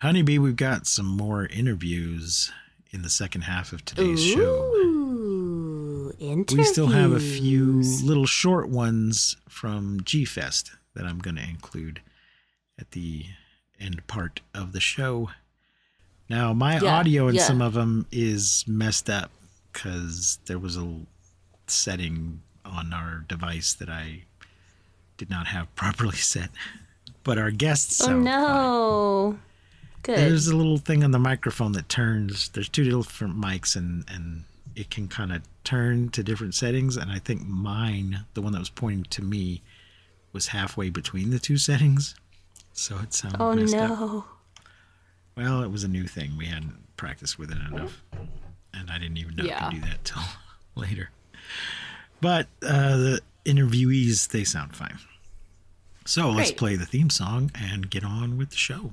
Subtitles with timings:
[0.00, 2.52] Honeybee, we've got some more interviews
[2.92, 4.38] in the second half of today's show.
[4.74, 6.56] Ooh, interviews.
[6.58, 11.42] We still have a few little short ones from G Fest that I'm going to
[11.42, 12.00] include
[12.78, 13.24] at the
[13.80, 15.30] end part of the show.
[16.30, 17.42] Now, my Yeah, audio in yeah.
[17.42, 19.30] some of them is messed up
[19.72, 20.88] because there was a
[21.66, 24.22] setting on our device that I
[25.16, 26.50] did not have properly set.
[27.24, 29.32] But our guests Oh no.
[29.32, 29.42] fine.
[30.06, 30.14] No.
[30.14, 30.18] Good.
[30.18, 32.48] There's a little thing on the microphone that turns.
[32.50, 34.44] There's two different mics, and and
[34.76, 36.96] it can kind of turn to different settings.
[36.96, 39.62] And I think mine, the one that was pointing to me,
[40.32, 42.14] was halfway between the two settings,
[42.72, 43.90] so it sounded oh messed up.
[43.90, 44.24] no.
[45.36, 46.36] Well, it was a new thing.
[46.36, 48.02] We hadn't practiced with it enough,
[48.74, 49.66] and I didn't even know Yeah.
[49.66, 50.22] I could do that till
[50.74, 51.10] later.
[52.20, 54.98] But uh, the interviewees, they sound fine.
[56.04, 58.92] So let's play the theme song and get on with the show.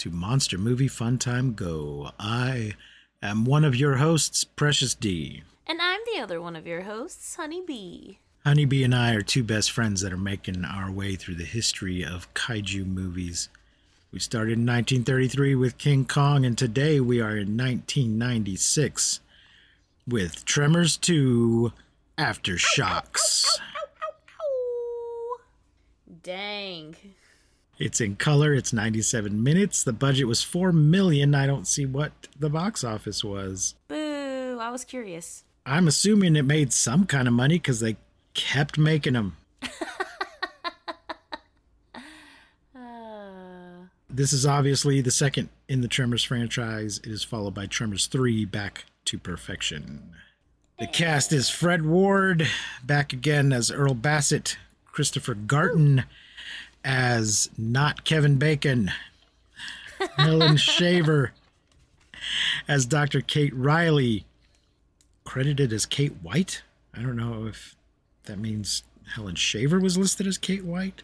[0.00, 2.12] to Monster Movie Fun Time Go.
[2.18, 2.72] I
[3.22, 5.42] am one of your hosts, Precious D.
[5.66, 8.18] And I'm the other one of your hosts, Honey Bee.
[8.46, 12.02] Honeybee and I are two best friends that are making our way through the history
[12.02, 13.50] of kaiju movies.
[14.10, 19.20] We started in 1933 with King Kong, and today we are in 1996
[20.08, 21.72] with Tremors 2
[22.16, 23.44] Aftershocks.
[26.22, 26.96] Dang.
[27.80, 28.52] It's in color.
[28.52, 29.82] It's 97 minutes.
[29.82, 31.34] The budget was 4 million.
[31.34, 33.74] I don't see what the box office was.
[33.88, 34.58] Boo.
[34.60, 35.44] I was curious.
[35.64, 37.96] I'm assuming it made some kind of money because they
[38.34, 39.36] kept making them.
[39.64, 39.68] Uh,
[44.12, 46.98] This is obviously the second in the Tremors franchise.
[46.98, 50.10] It is followed by Tremors 3 Back to Perfection.
[50.80, 52.48] The cast is Fred Ward,
[52.84, 56.04] back again as Earl Bassett, Christopher Gartin
[56.84, 58.90] as not Kevin Bacon,
[60.16, 61.32] Helen Shaver
[62.68, 63.20] as Dr.
[63.20, 64.24] Kate Riley,
[65.24, 66.62] credited as Kate White.
[66.94, 67.76] I don't know if
[68.24, 68.82] that means
[69.14, 71.02] Helen Shaver was listed as Kate White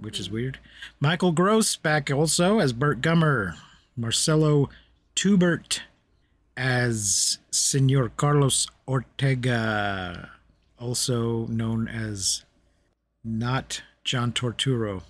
[0.00, 0.34] which is hmm.
[0.34, 0.58] weird.
[0.98, 3.54] Michael Gross back also as Burt Gummer.
[3.96, 4.70] Marcelo
[5.14, 5.82] Tubert
[6.56, 10.30] as Senor Carlos Ortega,
[10.78, 12.44] also known as
[13.22, 15.02] not John Turturro.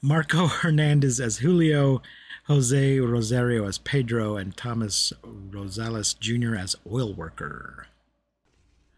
[0.00, 2.02] Marco Hernandez as Julio,
[2.46, 6.54] Jose Rosario as Pedro, and Thomas Rosales Jr.
[6.56, 7.86] as oil worker.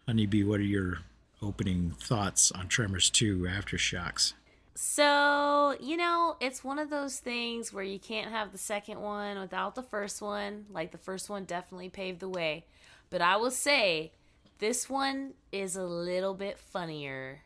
[0.06, 0.98] Honeybee, what are your
[1.42, 4.34] opening thoughts on Tremors 2 Aftershocks?
[4.82, 9.38] so, you know, it's one of those things where you can't have the second one
[9.38, 10.64] without the first one.
[10.72, 12.64] Like, the first one definitely paved the way.
[13.10, 14.12] But I will say,
[14.58, 17.42] this one is a little bit funnier.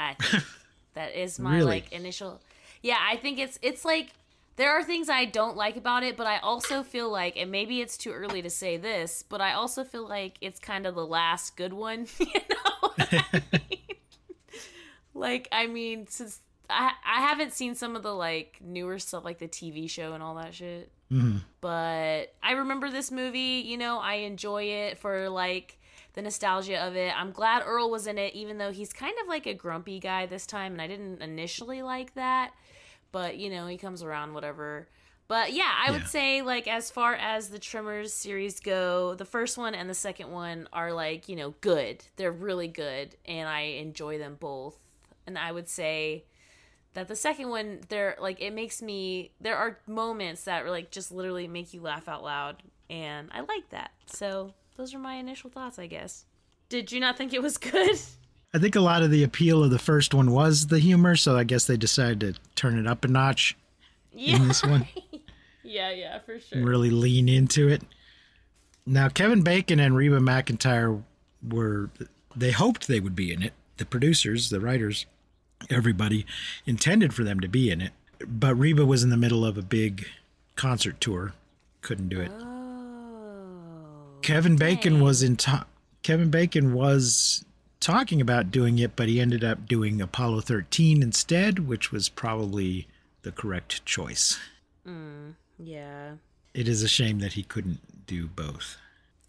[0.00, 0.44] I think
[0.94, 1.66] that is my Really?
[1.66, 2.40] like initial.
[2.82, 4.12] Yeah, I think it's it's like
[4.56, 7.80] there are things I don't like about it, but I also feel like, and maybe
[7.80, 11.06] it's too early to say this, but I also feel like it's kind of the
[11.06, 12.06] last good one.
[12.18, 13.42] You know, I mean?
[15.14, 19.38] like I mean, since I I haven't seen some of the like newer stuff, like
[19.38, 21.38] the TV show and all that shit mm-hmm.
[21.60, 23.64] but I remember this movie.
[23.66, 25.78] You know, I enjoy it for like
[26.14, 27.12] the nostalgia of it.
[27.18, 30.26] I'm glad Earl was in it, even though he's kind of like a grumpy guy
[30.26, 32.52] this time, and I didn't initially like that.
[33.12, 34.88] But you know, he comes around, whatever.
[35.28, 35.92] But yeah, I Yeah.
[35.92, 39.94] would say like as far as the Tremors series go, the first one and the
[39.94, 42.04] second one are like you know good.
[42.16, 44.78] They're really good, and I enjoy them both.
[45.26, 46.24] And I would say
[46.94, 51.12] that the second one there like it makes me there are moments that like just
[51.12, 55.50] literally make you laugh out loud and i like that so those are my initial
[55.50, 56.24] thoughts i guess
[56.70, 57.98] did you not think it was good
[58.52, 61.38] I think a lot of the appeal of the first one was the humor, so
[61.38, 63.56] I guess they decided to turn it up a notch
[64.12, 64.88] yeah in this one
[65.62, 67.82] yeah yeah for sure really lean into it.
[68.84, 71.02] Now, Kevin Bacon and Reba McEntire
[71.48, 71.90] were,
[72.34, 73.52] they hoped they would be in it.
[73.76, 75.06] The producers, the writers,
[75.68, 76.26] everybody
[76.66, 77.92] intended for them to be in it.
[78.26, 80.08] But Reba was in the middle of a big
[80.56, 81.34] concert tour,
[81.82, 82.32] couldn't do it.
[82.34, 82.49] oh
[84.30, 85.66] Kevin Bacon was in ta-
[86.02, 87.44] Kevin Bacon was
[87.80, 92.86] talking about doing it, but he ended up doing Apollo 13 instead, which was probably
[93.22, 94.38] the correct choice.
[94.86, 96.12] Mm, yeah.
[96.54, 98.76] It is a shame that he couldn't do both.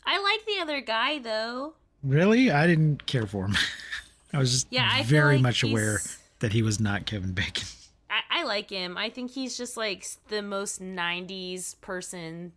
[0.06, 1.74] I like the other guy though.
[2.04, 2.52] Really?
[2.52, 3.56] I didn't care for him.
[4.34, 6.00] I was just Yeah, I very like much aware
[6.40, 7.68] that he was not Kevin Bacon.
[8.10, 8.98] I, I like him.
[8.98, 12.54] I think he's just like the most '90s person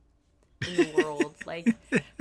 [0.67, 1.35] in the world.
[1.47, 1.75] like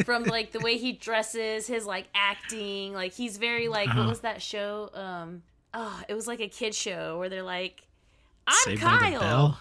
[0.06, 2.94] from like the way he dresses, his like acting.
[2.94, 4.00] Like he's very like Uh-huh.
[4.02, 4.90] what was that show?
[4.94, 5.44] Um,
[5.74, 7.84] oh, it was like a kid show where they're like,
[8.48, 9.60] "I'm Saved Kyle.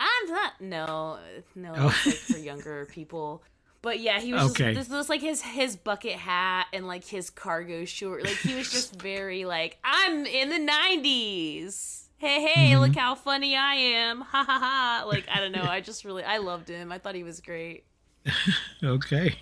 [0.00, 1.18] I'm not." No,
[1.54, 1.86] no, Oh.
[1.88, 3.42] it's like for younger people.
[3.82, 4.72] But yeah, he was Okay.
[4.74, 8.24] just this was like his his bucket hat and like his cargo short.
[8.24, 12.03] Like he was just very like I'm in the '90s.
[12.18, 12.80] Hey, hey, Mm-hmm.
[12.80, 14.20] look how funny I am.
[14.22, 15.04] Ha ha ha.
[15.06, 15.64] Like I don't know.
[15.64, 16.90] I just really I loved him.
[16.92, 17.84] I thought he was great.
[18.82, 19.36] Okay.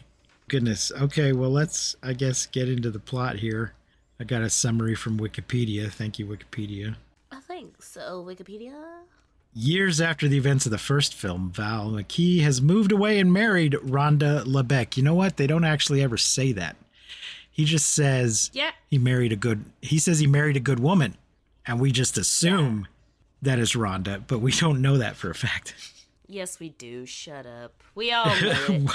[0.48, 0.90] Goodness.
[1.00, 3.72] Okay, well, let's, I guess, get into the plot here.
[4.20, 5.90] I got a summary from Wikipedia.
[5.90, 6.96] Thank you, Wikipedia.
[7.30, 8.24] I think so.
[8.24, 8.74] Wikipedia.
[9.54, 13.72] Years after the events of the first film, Val McKee has moved away and married
[13.74, 14.96] Rhonda LeBeck.
[14.96, 15.36] You know what?
[15.36, 16.76] They don't actually ever say that.
[17.50, 18.70] He just says Yeah.
[18.88, 21.16] he married a good he says he married a good woman.
[21.66, 22.88] And we just assume
[23.40, 25.74] that is Rhonda, but we don't know that for a fact.
[26.26, 27.04] Yes, we do.
[27.06, 27.82] Shut up.
[27.94, 28.32] We all know
[28.68, 28.90] it.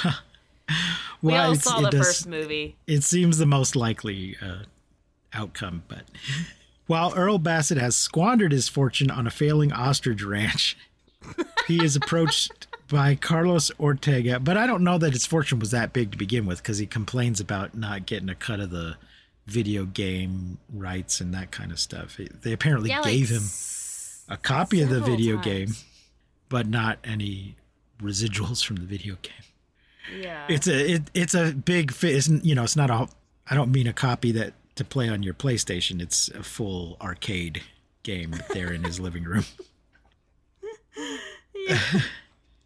[1.22, 2.76] we all saw the does- first movie.
[2.88, 4.64] it seems the most likely uh,
[5.34, 5.84] outcome.
[5.88, 6.04] But
[6.88, 10.78] while Earl Bassett has squandered his fortune on a failing ostrich ranch,
[11.68, 14.40] he is approached by Carlos Ortega.
[14.40, 16.86] But I don't know that his fortune was that big to begin with because he
[16.88, 18.96] complains about not getting a cut of the
[19.48, 22.18] video game rights and that kind of stuff.
[22.42, 23.44] They apparently Yeah, like gave him
[24.30, 25.46] a copy of the video times.
[25.46, 25.70] game,
[26.50, 27.56] but not any
[28.02, 30.46] residuals from the video game Yeah.
[30.48, 33.08] it's a it, it's a big it's, you know it's not a
[33.50, 37.64] i don't mean a copy that to play on your playstation it's a full arcade
[38.04, 39.46] game there in his living room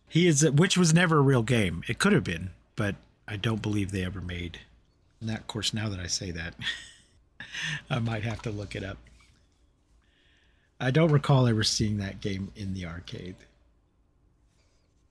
[0.09, 2.95] he is which was never a real game it could have been but
[3.27, 4.59] i don't believe they ever made
[5.21, 6.55] and that of course now that i say that
[7.89, 8.97] i might have to look it up
[10.79, 13.35] i don't recall ever seeing that game in the arcade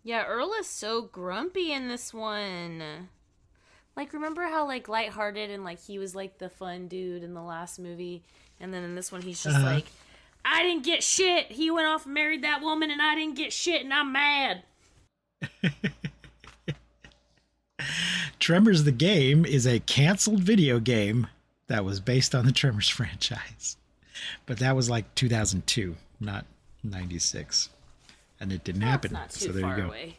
[0.03, 3.09] Yeah, Earl is so grumpy in this one.
[3.97, 7.43] Like, remember how like lighthearted and like he was like the fun dude in the
[7.43, 8.23] last movie,
[8.59, 9.67] and then in this one he's just Uh-huh.
[9.75, 9.87] like,
[10.43, 11.53] I didn't get shit.
[11.53, 14.63] He went off and married that woman, and I didn't get shit, and I'm mad.
[18.41, 21.29] Tremors the Game is a canceled video game
[21.69, 23.77] that was based on the Tremors franchise.
[24.47, 26.45] But that was like 2002, not
[26.83, 27.69] 96.
[28.41, 29.19] And it didn't That's happen.
[29.29, 29.89] So there you go.
[29.89, 30.17] away.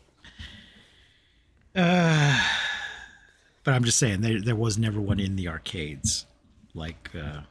[3.63, 6.25] But I'm just saying there there was never one in the arcades
[6.73, 7.41] like uh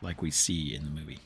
[0.00, 1.18] like we see in the movie.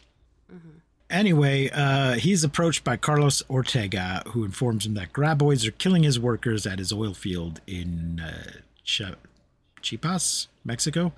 [1.10, 6.18] Anyway, uh, he's approached by Carlos Ortega, who informs him that graboids are killing his
[6.18, 9.02] workers at his oil field in uh, Ch-
[9.82, 11.12] Chiapas, Mexico,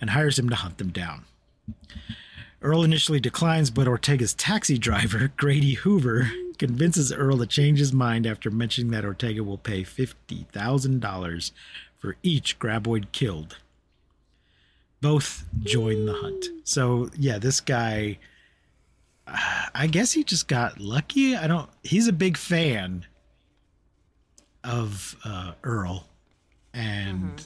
[0.00, 1.24] and hires him to hunt them down.
[2.60, 8.26] Earl initially declines, but Ortega's taxi driver, Grady Hoover, convinces Earl to change his mind
[8.26, 11.50] after mentioning that Ortega will pay $50,000
[11.96, 13.58] for each graboid killed.
[15.00, 16.46] Both join the hunt.
[16.64, 18.18] So, yeah, this guy,
[19.74, 21.36] I guess he just got lucky.
[21.36, 23.04] I don't, he's a big fan
[24.64, 26.06] of uh, Earl.
[26.74, 27.44] And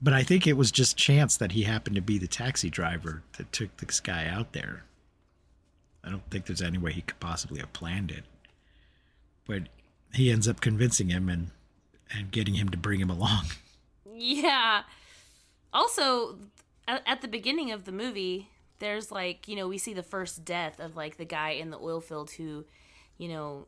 [0.00, 3.22] but I think it was just chance that he happened to be the taxi driver
[3.36, 4.84] that took this guy out there.
[6.04, 8.24] I don't think there's any way he could possibly have planned it.
[9.46, 9.64] But
[10.14, 11.50] he ends up convincing him and
[12.10, 13.46] and getting him to bring him along.
[14.20, 14.82] Yeah.
[15.72, 16.38] Also,
[16.88, 18.48] at, at the beginning of the movie,
[18.78, 21.78] there's like, you know, we see the first death of like the guy in the
[21.78, 22.64] oil field who,
[23.16, 23.66] you know,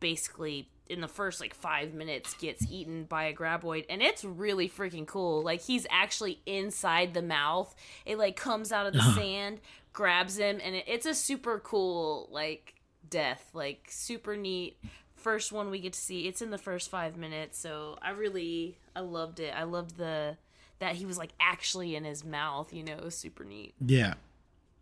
[0.00, 3.84] basically in the first like five minutes gets eaten by a graboid.
[3.90, 5.42] And it's really freaking cool.
[5.42, 7.74] Like, he's actually inside the mouth.
[8.06, 9.60] It like comes out of the sand,
[9.92, 12.74] grabs him, and it, it's a super cool, like,
[13.08, 13.50] death.
[13.52, 14.78] Like, super neat
[15.18, 18.78] first one we get to see it's in the first five minutes so i really
[18.94, 20.36] i loved it i loved the
[20.78, 24.14] that he was like actually in his mouth you know it was super neat Yeah.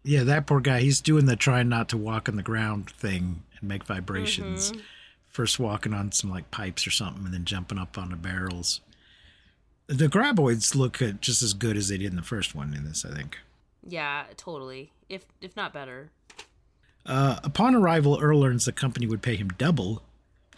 [0.07, 3.43] Yeah, that poor guy, he's doing the trying not to walk on the ground thing
[3.59, 4.73] and make vibrations.
[5.29, 8.81] First walking on some like pipes or something and then jumping up on the barrels.
[9.89, 12.85] The graboids look uh, just as good as they did in the first one in
[12.85, 13.39] this, I think.
[13.87, 16.11] yeah totally if if not better
[17.05, 20.03] Uh, upon arrival, Earl learns the company would pay him double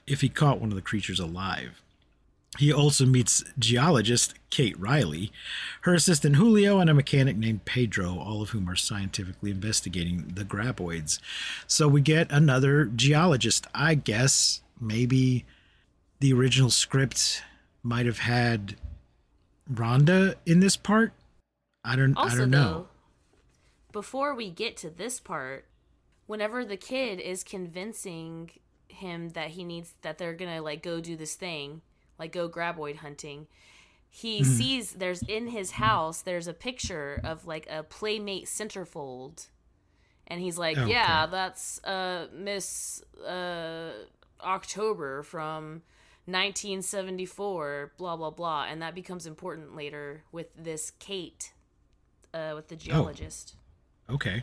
[0.06, 1.82] if he caught one of the creatures alive.
[2.56, 5.30] He also meets geologist Kate Riley,
[5.82, 10.44] her assistant Julio, and a mechanic named Pedro, all of whom are scientifically investigating the
[10.44, 11.18] graboids.
[11.66, 13.66] So we get another geologist.
[13.74, 15.44] I guess maybe
[16.20, 17.42] the original script
[17.82, 18.76] might have had
[19.72, 21.12] Rhonda in this part.
[21.84, 22.72] I don't Also, I don't know.
[22.72, 22.88] though,
[23.92, 25.66] before we get to this part,
[26.26, 28.50] whenever the kid is convincing
[28.88, 31.82] him that he needs that they're gonna like go do this thing,
[32.18, 33.46] like go graboid hunting,
[34.10, 34.44] he Mm-hmm.
[34.44, 39.48] sees there's in his house there's a picture of like a playmate centerfold,
[40.26, 40.92] and he's like, Oh, Okay.
[40.92, 43.92] yeah, that's uh Miss uh
[44.42, 45.82] October from
[46.26, 51.52] 1974, blah blah blah, and that becomes important later with this Kate,
[52.34, 53.10] uh, with the Oh.
[53.10, 53.54] geologist.
[54.10, 54.42] Okay.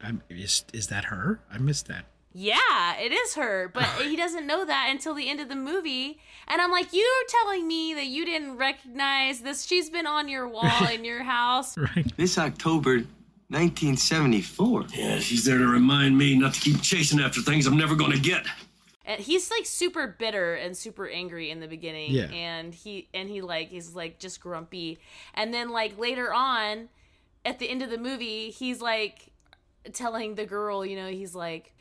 [0.00, 1.40] I'm, is is that her?
[1.50, 2.06] I missed that.
[2.36, 6.18] Yeah, it is her, but he doesn't know that until the end of the movie.
[6.48, 9.64] And I'm like, you're telling me that you didn't recognize this?
[9.64, 11.78] She's been on your wall in your house.
[11.78, 12.12] Right.
[12.16, 13.04] This October,
[13.48, 14.86] 1974.
[14.94, 18.18] Yeah, she's there to remind me not to keep chasing after things I'm never gonna
[18.18, 18.46] get.
[19.06, 22.10] And he's like super bitter and super angry in the beginning.
[22.10, 22.24] Yeah.
[22.24, 24.98] And he and he like he's like just grumpy.
[25.34, 26.88] And then like later on,
[27.44, 29.30] at the end of the movie, he's like
[29.92, 31.73] telling the girl, you know, he's like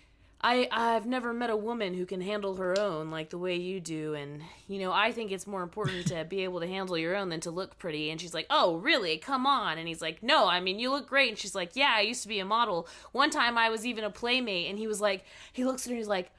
[0.44, 3.80] I I've never met a woman who can handle her own like the way you
[3.80, 7.16] do and you know I think it's more important to be able to handle your
[7.16, 8.10] own than to look pretty.
[8.10, 9.18] And she's like oh really?
[9.18, 9.78] Come on.
[9.78, 11.30] And he's like no I mean you look great.
[11.30, 12.88] And she's like yeah I used to be a model.
[13.14, 14.70] One time I was even a playmate.
[14.70, 15.24] And he was like
[15.54, 16.30] he looks at her and he's like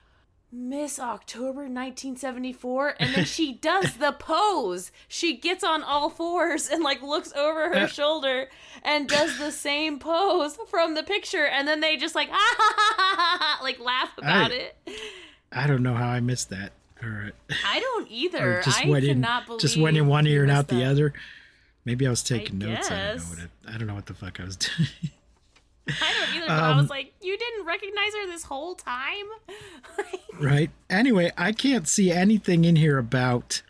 [0.57, 4.93] Miss October 1974 and then she does the pose.
[5.09, 8.49] She gets on all fours and like looks over her shoulder
[8.83, 12.75] and does the same pose from the picture and then they just like ah, ha,
[12.97, 14.77] ha, ha, like laugh about I- it.
[15.51, 16.73] I don't know how I missed that.
[17.03, 17.33] Or,
[17.67, 18.63] I don't either.
[18.65, 21.13] just I went in, cannot believe just went in one ear and out the other.
[21.85, 22.91] Maybe I was taking notes.
[22.91, 24.89] I don't know what I, I don't know what the fuck I was doing.
[25.89, 29.27] I don't either, but I Um, was like, you didn't recognize her this whole time?
[30.41, 30.71] right.
[30.89, 33.63] Anyway, I can't see anything in here about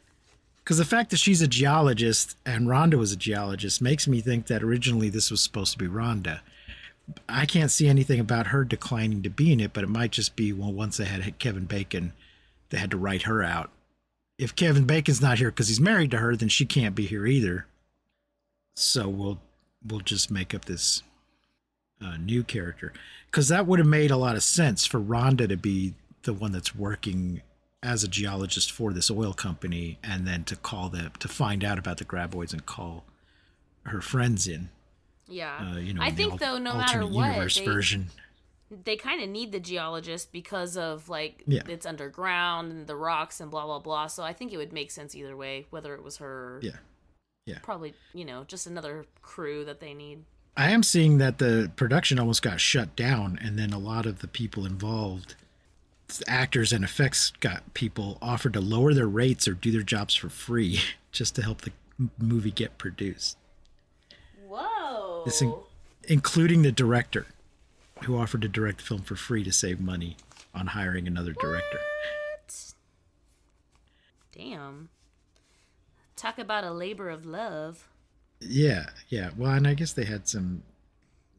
[0.59, 4.47] because the fact that she's a geologist and Rhonda was a geologist makes me think
[4.47, 6.41] that originally this was supposed to be Rhonda.
[7.29, 10.37] I can't see anything about her declining to be in it, but it might just
[10.37, 12.13] be well, once they had Kevin Bacon,
[12.71, 13.71] they had to write her out.
[14.39, 17.27] If Kevin Bacon's not here because he's married to her, then she can't be here
[17.27, 17.67] either.
[18.75, 19.41] So we'll
[19.87, 21.03] we'll just make up this
[22.05, 22.93] uh, new character
[23.31, 26.53] because that would have made a lot of sense for Rhonda to be the one
[26.53, 27.43] that's working
[27.83, 31.79] as a geologist for this oil company, and then to call them to find out
[31.79, 33.05] about the graboids and call
[33.85, 34.71] her friends in.
[35.29, 35.73] Yeah.
[35.75, 38.07] Uh, you know, I think al- though, no matter what, universe they, version.
[38.71, 41.63] they kind of need the geologist because of like Yeah.
[41.69, 44.07] it's underground and the rocks and blah blah blah.
[44.07, 46.57] So I think it would make sense either way, whether it was her.
[46.57, 46.61] or
[47.47, 47.59] Yeah.
[47.63, 50.25] Probably, you know, just another crew that they need.
[50.57, 54.21] I am seeing that the production almost got shut down, and then a lot of
[54.21, 55.35] the people involved,
[56.29, 60.29] actors and effects, got people offered to lower their rates or do their jobs for
[60.29, 60.81] free
[61.13, 61.73] just to help the
[62.19, 63.37] movie get produced.
[64.47, 65.23] Whoa.
[65.25, 65.55] This in-
[66.05, 67.27] including the director,
[68.05, 70.17] who offered to direct the film for free to save money
[70.55, 71.81] on hiring another director.
[74.37, 74.89] Damn.
[76.17, 77.89] Talk about a labor of love.
[78.41, 79.31] Yeah, yeah.
[79.37, 80.63] Well, and I guess they had some,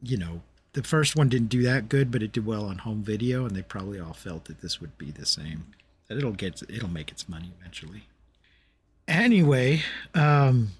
[0.02, 3.02] you know, the first one didn't do that good, but it did well on home
[3.02, 5.66] video, and they probably all felt that this would be the same.
[6.08, 8.08] That it'll get, it'll make its money eventually.
[9.08, 9.82] Anyway,
[10.14, 10.72] um,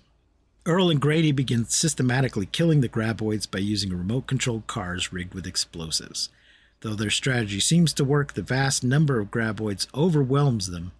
[0.66, 6.28] Earl and Grady begin systematically killing the graboids by using remote-controlled cars rigged with explosives.
[6.80, 10.92] Though their strategy seems to work, the vast number of graboids overwhelms them,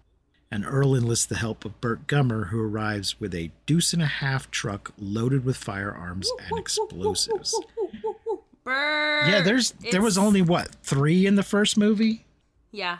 [0.51, 4.05] and Earl enlists the help of Burt Gummer, who arrives with a deuce and a
[4.07, 7.59] half truck loaded with firearms and explosives.
[8.63, 9.27] Burr.
[9.29, 12.25] Yeah, there's there was only what three in the first movie,
[12.71, 12.97] Yeah.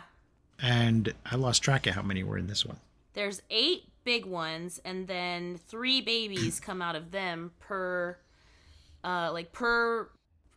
[0.58, 2.78] and I lost track of how many were in this one.
[3.12, 8.16] There's eight big ones, and then three babies come out of them per,
[9.04, 10.08] uh, like per.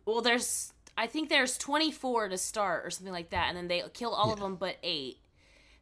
[0.06, 3.82] Well, there's I think there's 24 to start or something like that, and then they
[3.92, 5.18] kill all of them but eight.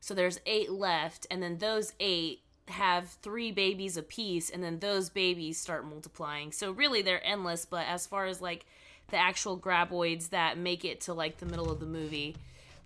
[0.00, 5.11] So there's eight left, and then those eight have three babies apiece, and then those
[5.11, 6.52] babies start multiplying.
[6.52, 7.64] So really, they're endless.
[7.66, 8.64] But as far as like
[9.09, 12.37] the actual graboids that make it to like the middle of the movie,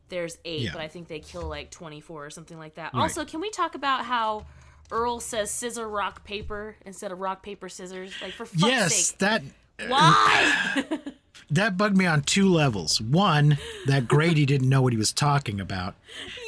[0.08, 0.72] there's eight, Yeah.
[0.72, 2.94] but I think they kill like 24 or something like that.
[2.94, 3.02] Right.
[3.02, 4.46] Also, can we talk about how
[4.90, 8.12] Earl says scissor rock paper instead of rock paper scissors?
[8.22, 9.42] Like for fuck's yes, sake, that
[9.88, 10.84] why?
[11.50, 13.00] that bugged me on two levels.
[13.00, 15.94] One, that Grady didn't know what he was talking about,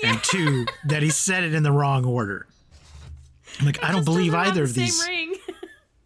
[0.05, 2.47] and two, that he said it in the wrong order.
[3.59, 5.07] I'm like, I don't believe either the of same these.
[5.07, 5.35] ring.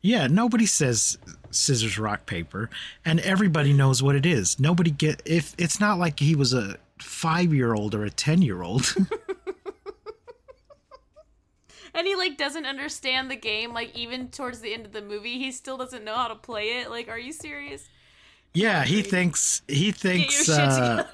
[0.02, 1.18] Yeah, nobody says
[1.50, 2.70] scissors rock paper,
[3.04, 4.58] and everybody knows what it is.
[4.58, 8.40] Nobody get if it's not like he was a five year old or a ten
[8.40, 8.94] year old.
[11.94, 13.72] and he like doesn't understand the game.
[13.74, 16.80] Like even towards the end of the movie, he still doesn't know how to play
[16.80, 16.90] it.
[16.90, 17.88] Like, are you serious?
[18.54, 21.06] Yeah, he thinks he thinks uh,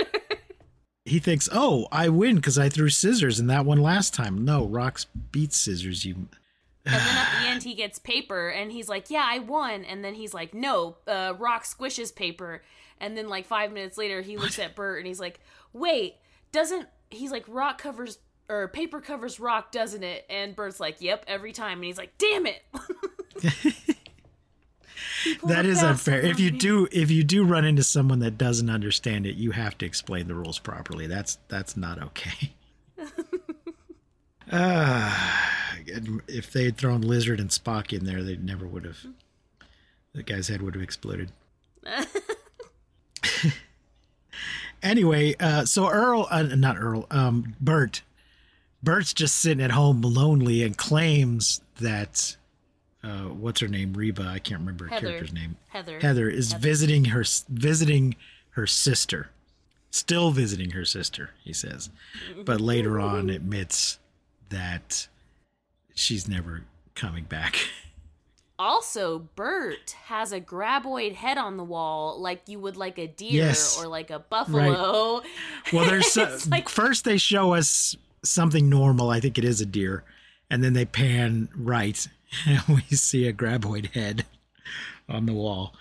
[1.05, 4.45] he thinks, oh, I win because I threw scissors in that one last time.
[4.45, 6.05] No, rocks beats scissors.
[6.05, 9.85] You And then at the end, he gets paper, and he's like, "Yeah, I won."
[9.85, 12.63] And then he's like, "No, uh, Rock squishes paper."
[12.99, 15.41] And then like five minutes later, he looks at Bert and he's like,
[15.73, 16.17] "Wait,
[16.53, 21.27] doesn't?" He's like, "Rock covers or paper covers rock, doesn't it?" And Bert's like, "Yep,
[21.29, 22.63] every time." And he's like, "Damn it!"
[25.45, 26.21] That is unfair.
[26.21, 26.59] If you me.
[26.59, 30.29] do if you do run into someone that doesn't understand it, you have to explain
[30.29, 31.07] the rules properly.
[31.07, 32.55] That's that's not okay.
[34.53, 35.51] Ah,
[36.29, 38.99] if they had thrown Lizard and Spock in there, they never would have.
[40.15, 41.33] The guy's head would have exploded.
[44.83, 48.03] anyway, uh, so Earl, uh, not Earl, um, Bert,
[48.83, 52.37] Bert's just sitting at home lonely and claims that,
[53.07, 54.23] uh, what's her name, Reba?
[54.27, 55.07] I can't remember her Heather.
[55.09, 55.57] character's name.
[55.69, 56.01] Heather.
[56.01, 58.17] Heather is visiting her visiting
[58.51, 59.31] her sister,
[59.91, 61.31] still visiting her sister.
[61.45, 61.91] He says,
[62.45, 63.99] but later on admits
[64.49, 65.07] that
[65.95, 67.57] she's never coming back.
[68.59, 73.45] Also, Bert has a graboid head on the wall, like you would like a deer
[73.45, 73.79] Yes.
[73.79, 75.23] or like a buffalo.
[75.73, 76.17] Well, there's
[76.49, 77.95] like- first they show us
[78.25, 79.11] something normal.
[79.11, 80.05] I think it is a deer,
[80.49, 82.09] and then they pan right,
[82.47, 84.25] and we see a graboid head
[85.09, 85.75] on the wall,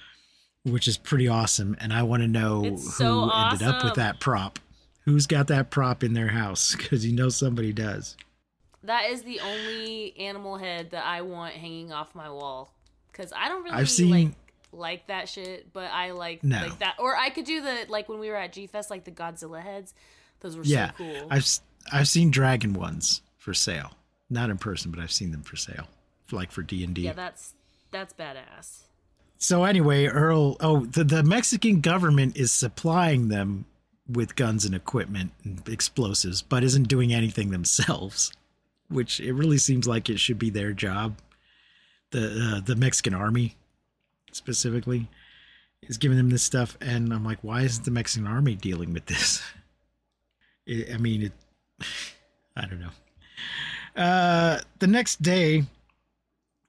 [0.63, 1.75] which is pretty awesome.
[1.79, 4.59] And I want to know It's who so ended up with that prop.
[5.05, 6.75] Who's got that prop in their house?
[6.77, 8.15] Because you know somebody does.
[8.83, 12.71] That is the only animal head that I want hanging off my wall
[13.11, 14.35] because I don't really I've seen- like
[14.71, 16.59] like that shit, but I like No.
[16.61, 16.95] like that.
[16.99, 19.61] Or I could do the like when we were at G Fest, like the Godzilla
[19.63, 19.93] heads.
[20.41, 21.27] Those were yeah, so cool.
[21.31, 21.47] I've
[21.91, 23.91] I've seen dragon ones for sale,
[24.29, 25.87] not in person, but I've seen them for sale,
[26.31, 27.03] like for D and D.
[27.03, 27.53] yeah, that's
[27.91, 28.81] that's badass.
[29.37, 30.57] So anyway, Earl.
[30.59, 33.65] Oh, the the Mexican government is supplying them
[34.07, 38.31] with guns and equipment and explosives, but isn't doing anything themselves.
[38.89, 41.17] Which it really seems like it should be their job.
[42.11, 43.55] The uh, the Mexican army,
[44.31, 45.09] specifically,
[45.81, 49.05] is giving them this stuff, and I'm like, why isn't the Mexican army dealing with
[49.07, 49.41] this?
[50.67, 51.31] It, I mean, it.
[52.57, 54.01] I don't know.
[54.01, 55.63] Uh, the next day,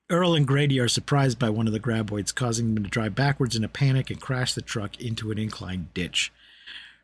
[0.08, 3.56] Earl and Grady are surprised by one of the graboids, causing them to drive backwards
[3.56, 6.32] in a panic and crash the truck into an inclined ditch.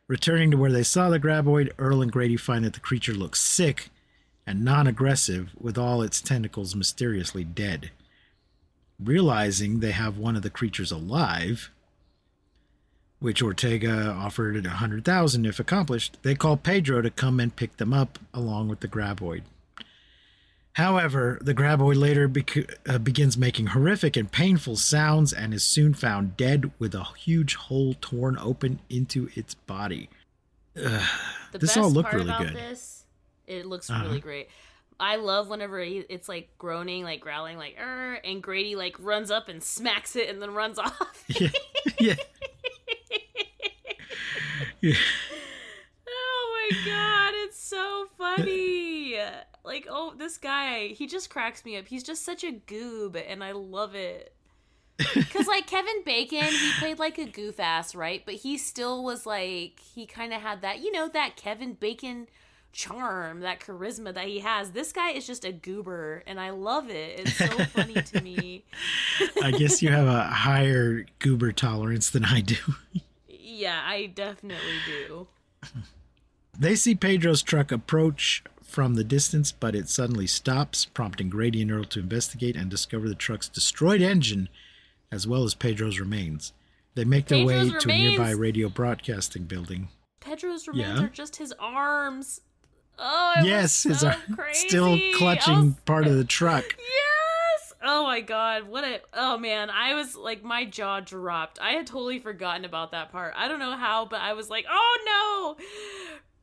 [0.07, 3.41] Returning to where they saw the graboid, Earl and Grady find that the creature looks
[3.41, 3.91] sick
[4.47, 7.91] and non aggressive, with all its tentacles mysteriously dead.
[9.01, 11.71] Realizing they have one of the creatures alive,
[13.19, 17.55] which Ortega offered at a hundred thousand if accomplished, they call Pedro to come and
[17.55, 19.43] pick them up along with the graboid.
[20.75, 25.93] However, the graboid later bec- uh, begins making horrific and painful sounds and is soon
[25.93, 30.09] found dead with a huge hole torn open into its body.
[30.75, 31.03] The
[31.53, 32.55] This all looked really good.
[32.55, 33.05] this,
[33.47, 34.03] it looks Uh-huh.
[34.05, 34.49] really great.
[34.99, 39.31] I love whenever he, it's like groaning, like growling, like er, and Grady like runs
[39.31, 41.25] up and smacks it and then runs off.
[41.29, 41.49] Yeah.
[41.99, 42.15] yeah.
[44.81, 44.95] yeah.
[46.09, 49.17] Oh my god, it's so funny.
[49.65, 51.87] Like, oh, this guy, he just cracks me up.
[51.87, 54.35] He's just such a goob, and I love it.
[55.15, 58.23] Because, like, Kevin Bacon, he played like a goof ass, right?
[58.25, 62.29] But he still was like, he kind of had that, you know, that Kevin Bacon
[62.73, 64.71] charm, that charisma that he has.
[64.73, 67.21] This guy is just a goober, and I love it.
[67.21, 68.65] It's so funny to me.
[69.43, 72.57] I guess you have a higher goober tolerance than I do.
[73.29, 75.27] Yeah, I definitely do.
[76.59, 81.71] They see Pedro's truck approach from the distance, but it suddenly stops, prompting Grady and
[81.71, 84.49] Earl to investigate and discover the truck's destroyed engine
[85.13, 86.53] as well as Pedro's remains.
[86.95, 89.89] They make their way Pedro's to a nearby radio broadcasting building.
[90.21, 91.05] Pedro's remains Yeah.
[91.07, 92.41] are just his arms.
[92.99, 94.69] Oh, yes, his so crazy.
[94.69, 96.65] still clutching was- part of the truck.
[96.79, 97.75] Yes.
[97.85, 101.59] Oh my god, what a oh man, I was like my jaw dropped.
[101.61, 103.35] I had totally forgotten about that part.
[103.37, 105.65] I don't know how, but I was like, "Oh no!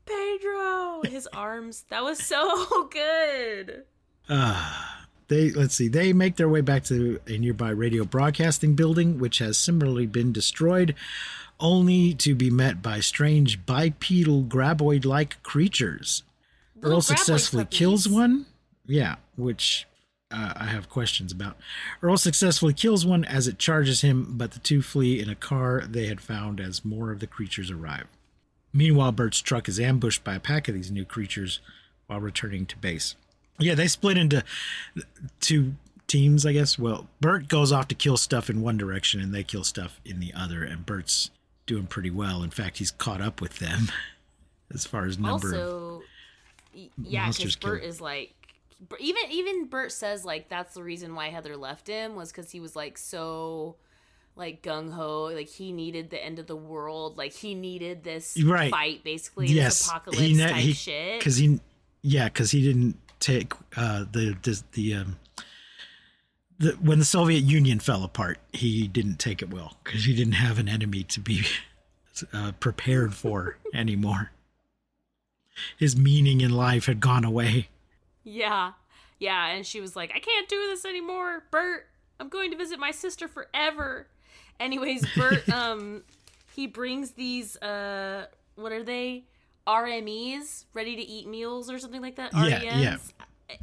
[0.09, 1.85] Pedro, his arms.
[1.89, 3.83] That was so good."
[4.29, 5.87] Ah, they let's see.
[5.87, 10.31] They make their way back to a nearby radio broadcasting building, which has similarly been
[10.33, 10.95] destroyed,
[11.59, 16.23] only to be met by strange bipedal graboid-like creatures.
[16.75, 17.79] Little Earl successfully puppies.
[17.79, 18.45] kills one.
[18.87, 19.85] Yeah, which
[20.31, 21.57] uh, I have questions about.
[22.01, 25.83] Earl successfully kills one as it charges him, but the two flee in a car
[25.87, 28.07] they had found as more of the creatures arrive.
[28.73, 31.59] Meanwhile, Bert's truck is ambushed by a pack of these new creatures
[32.07, 33.15] while returning to base.
[33.57, 34.43] Yeah, they split into
[35.39, 35.73] two
[36.07, 36.77] teams, I guess.
[36.79, 40.19] Well, Bert goes off to kill stuff in one direction and they kill stuff in
[40.19, 41.29] the other, and Bert's
[41.65, 42.41] doing pretty well.
[42.43, 43.87] In fact, he's caught up with them
[44.73, 46.01] as far as number of also,
[46.75, 47.89] y- yeah, because monsters Bert killed.
[47.89, 48.33] is like,
[48.99, 52.59] even even Bert says like that's the reason why Heather left him was because he
[52.61, 53.75] was like so
[54.39, 58.35] like gung ho, like he needed the end of the world, like he needed this
[58.43, 58.71] Right.
[58.71, 61.19] fight basically, yes, this apocalypse he, ne- type he shit.
[61.19, 61.59] because he
[62.01, 65.17] yeah because he didn't take uh the the, the um
[66.57, 70.33] the when the Soviet Union fell apart he didn't take it well because he didn't
[70.33, 71.43] have an enemy to be
[72.33, 74.31] uh, prepared for anymore.
[75.77, 77.67] His meaning in life had gone away.
[78.23, 78.71] Yeah.
[79.19, 81.87] Yeah, and she was like, I can't do this anymore, Bert.
[82.21, 84.07] I'm going to visit my sister forever.
[84.59, 86.03] Anyways, Bert um
[86.53, 89.23] he brings these uh what are they?
[89.67, 92.33] RMEs, ready to eat meals or something like that.
[92.33, 92.81] Yeah, REMs.
[92.81, 93.57] yeah.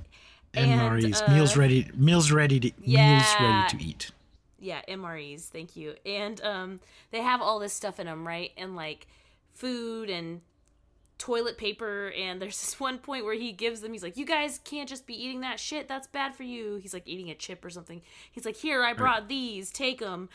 [0.55, 4.11] And, MREs, uh, meals ready, meals ready to meals ready to eat.
[4.59, 5.95] Yeah, MREs, thank you.
[6.07, 6.81] And um
[7.11, 8.53] they have all this stuff in them, right?
[8.57, 9.07] And like
[9.53, 10.41] food and
[11.19, 14.61] toilet paper and there's this one point where he gives them he's like you guys
[14.65, 15.89] can't just be eating that shit.
[15.89, 16.77] That's bad for you.
[16.77, 18.03] He's like eating a chip or something.
[18.31, 19.71] He's like here i brought these.
[19.71, 20.29] Take them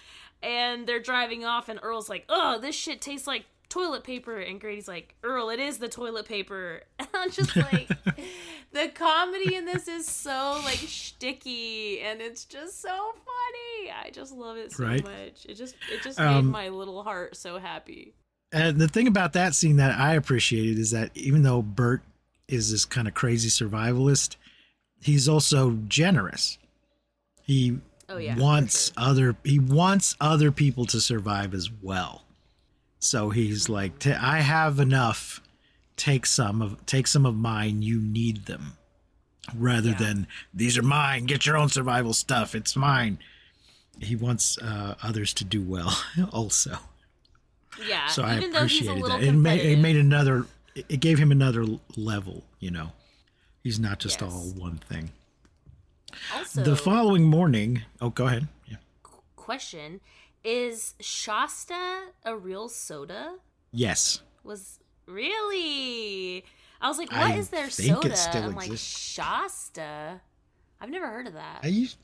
[0.43, 4.37] and they're driving off and earl's like oh this shit tastes like toilet paper.
[4.39, 6.81] And grady's like earl it is the toilet paper.
[6.99, 7.89] And i'm just like
[8.73, 13.91] the comedy in this is so like shticky and it's just so funny.
[13.91, 15.03] I just love it so Right.
[15.03, 15.45] much.
[15.47, 18.13] It just it just Um, made my little heart so happy
[18.51, 22.01] And the thing about that scene that I appreciated is that even though Bert
[22.47, 24.35] is this kind of crazy survivalist,
[25.01, 26.57] he's also generous.
[27.43, 27.77] He
[28.09, 28.93] Oh, yeah, wants sure.
[28.97, 32.23] other he wants other people to survive as well.
[32.99, 33.73] So he's Mm-hmm.
[33.73, 35.41] like, I have enough.
[35.95, 37.81] Take some of take some of mine.
[37.83, 38.73] You need them,
[39.55, 39.97] rather Yeah.
[39.97, 41.25] than these are mine.
[41.25, 42.53] Get your own survival stuff.
[42.53, 43.17] It's mine.
[43.99, 45.95] He wants uh, others to do well
[46.31, 46.79] also.
[47.85, 49.23] Yeah So I even though he's a appreciated that.
[49.23, 50.45] It made, it made another.
[50.75, 52.43] It gave him another level.
[52.59, 52.91] You know,
[53.63, 54.31] he's not just Yes.
[54.31, 55.11] all one thing.
[56.35, 57.83] Also, the following morning.
[57.99, 58.47] Oh, go ahead.
[58.67, 58.77] Yeah.
[59.35, 60.01] question
[60.43, 63.35] is Shasta a real soda?
[63.71, 64.21] Yes.
[64.43, 66.43] Was really?
[66.81, 68.39] I was like, what I is their think soda?
[68.39, 68.97] I'm like exists.
[68.97, 70.21] Shasta.
[70.79, 71.59] I've never heard of that.
[71.63, 71.97] I used.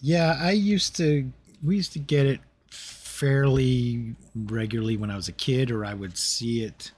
[0.00, 1.30] Yeah, I used to.
[1.62, 2.40] We used to get it
[3.22, 6.90] fairly regularly when I was a kid, or I would see it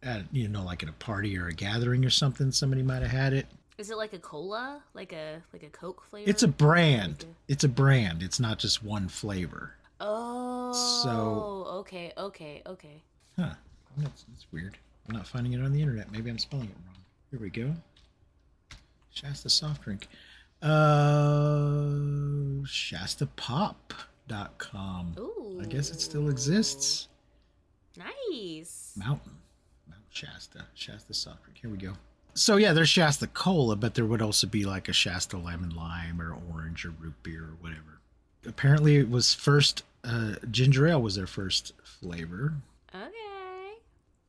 [0.00, 2.52] at you know like at a party or a gathering or something.
[2.52, 3.46] Somebody might have had it.
[3.76, 6.30] Is it like a cola, like a like a Coke flavor?
[6.30, 7.24] It's a brand.
[7.24, 8.22] Like It's a brand.
[8.22, 9.72] It's not just one flavor.
[10.00, 11.66] Oh, So.
[11.80, 13.02] okay, okay, okay.
[13.36, 13.54] Huh.
[13.96, 14.76] That's, that's weird.
[15.08, 16.12] I'm not finding it on the internet.
[16.12, 16.96] Maybe I'm spelling it wrong.
[17.30, 17.74] Here we go.
[19.10, 20.06] Shasta soft drink.
[20.62, 21.88] Uh,
[24.28, 25.14] ShastaPop.com.
[25.18, 27.08] Ooh, I guess it still exists.
[27.96, 28.92] Nice.
[28.96, 29.32] Mountain.
[29.88, 30.64] Mount Shasta.
[30.74, 31.58] Shasta soft drink.
[31.60, 31.92] Here we go.
[32.34, 36.20] So yeah, there's Shasta Cola, but there would also be like a Shasta lemon lime
[36.20, 38.00] or orange or root beer or whatever.
[38.46, 42.52] Apparently, it was first uh, ginger ale was their first flavor,
[42.94, 43.78] Okay.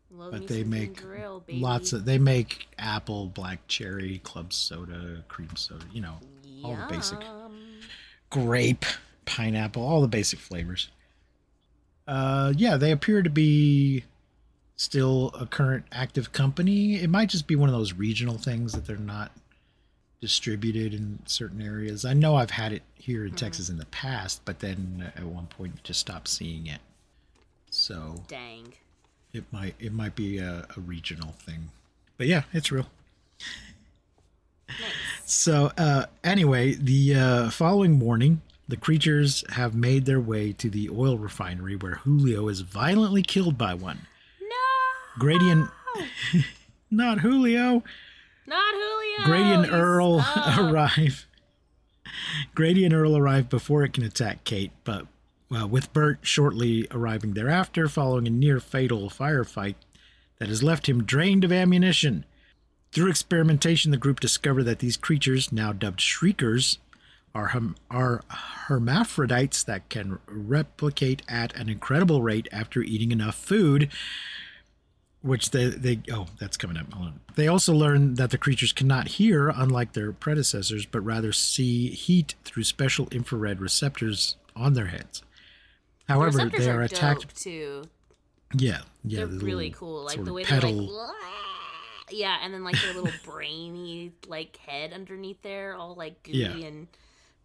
[0.10, 2.05] Love but they make ale, lots of.
[2.05, 5.86] They make apple, black cherry, club soda, cream soda.
[5.93, 6.15] You know,
[6.63, 7.19] all the basic
[8.31, 8.86] grape,
[9.28, 10.90] pineapple, all the basic flavors.
[12.08, 14.04] Uh, yeah, they appear to be
[14.76, 16.96] still a current active company.
[16.96, 19.32] It might just be one of those regional things that they're not
[20.22, 22.06] distributed in certain areas.
[22.06, 25.48] I know I've had it here in Texas in the past, but then at one
[25.48, 26.80] point you just stopped seeing it.
[27.70, 28.74] So Dang.
[29.34, 31.70] it might it might be a, a regional thing.
[32.18, 32.88] But yeah, it's real.
[35.26, 40.89] So uh, anyway, the uh, following morning, the creatures have made their way to the
[40.89, 44.08] oil refinery where Julio is violently killed by one.
[44.41, 45.19] No.
[45.19, 45.69] Grady and
[46.91, 47.84] not Julio.
[48.45, 49.62] Not Julio.
[49.62, 50.69] He's- Earl oh.
[50.71, 51.25] arrive.
[52.56, 55.06] Grady and Earl arrive before it can attack Kate, but
[55.56, 59.75] uh, with Bert shortly arriving thereafter, following a near fatal firefight
[60.39, 62.25] that has left him drained of ammunition.
[62.91, 66.77] Through experimentation, the group discovered that these creatures, now dubbed Shriekers,
[67.38, 68.23] are, hem- are
[68.67, 73.89] hermaphrodites that can replicate at an incredible rate after eating enough food.
[75.21, 76.88] which they they oh that's coming up.
[77.36, 82.36] They also learn that the creatures cannot hear, unlike their predecessors, but rather see heat
[82.45, 85.23] through special infrared receptors on their heads.
[86.08, 87.36] However, receptors they are are attacked.
[87.36, 87.84] too.
[88.56, 90.06] Yeah, yeah, They're the really cool.
[90.06, 90.71] Like the way pedal.
[90.71, 96.23] they're like, yeah, and then like their little brainy like head underneath there, all like
[96.28, 96.67] gooey Yeah.
[96.67, 96.88] and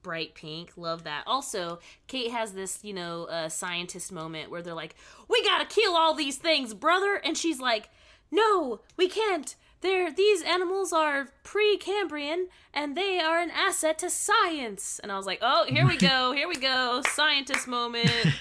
[0.03, 0.73] bright pink.
[0.77, 1.25] Love that.
[1.27, 4.95] Also, Kate has this, you know, uh, scientist moment where they're like,
[5.29, 7.91] "We gotta kill all these things, brother," and she's like,
[8.31, 15.01] "No, we can't." They're, these animals are pre-Cambrian and they are an asset to science.
[15.03, 18.11] And I was like, oh, here we go, here we go, scientist moment.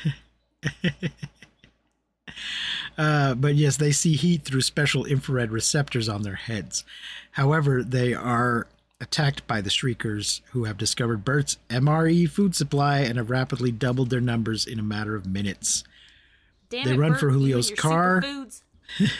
[2.98, 6.84] Uh, but yes, they see heat through special infrared receptors on their heads.
[7.32, 8.68] However, they are
[9.02, 14.10] attacked by the Shriekers, who have discovered Bert's MRE food supply and have rapidly doubled
[14.10, 15.84] their numbers in a matter of minutes.
[16.70, 18.24] Damn They it, run Bert, for Julio's car.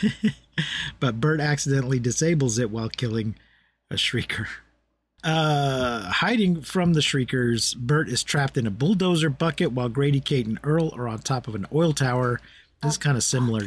[1.00, 3.34] but Bert accidentally disables it while killing
[3.90, 4.46] a shrieker.
[5.24, 10.46] Uh, hiding from the shriekers, Bert is trapped in a bulldozer bucket while Grady, Kate,
[10.46, 12.40] and Earl are on top of an oil tower.
[12.82, 13.60] This is kind of similar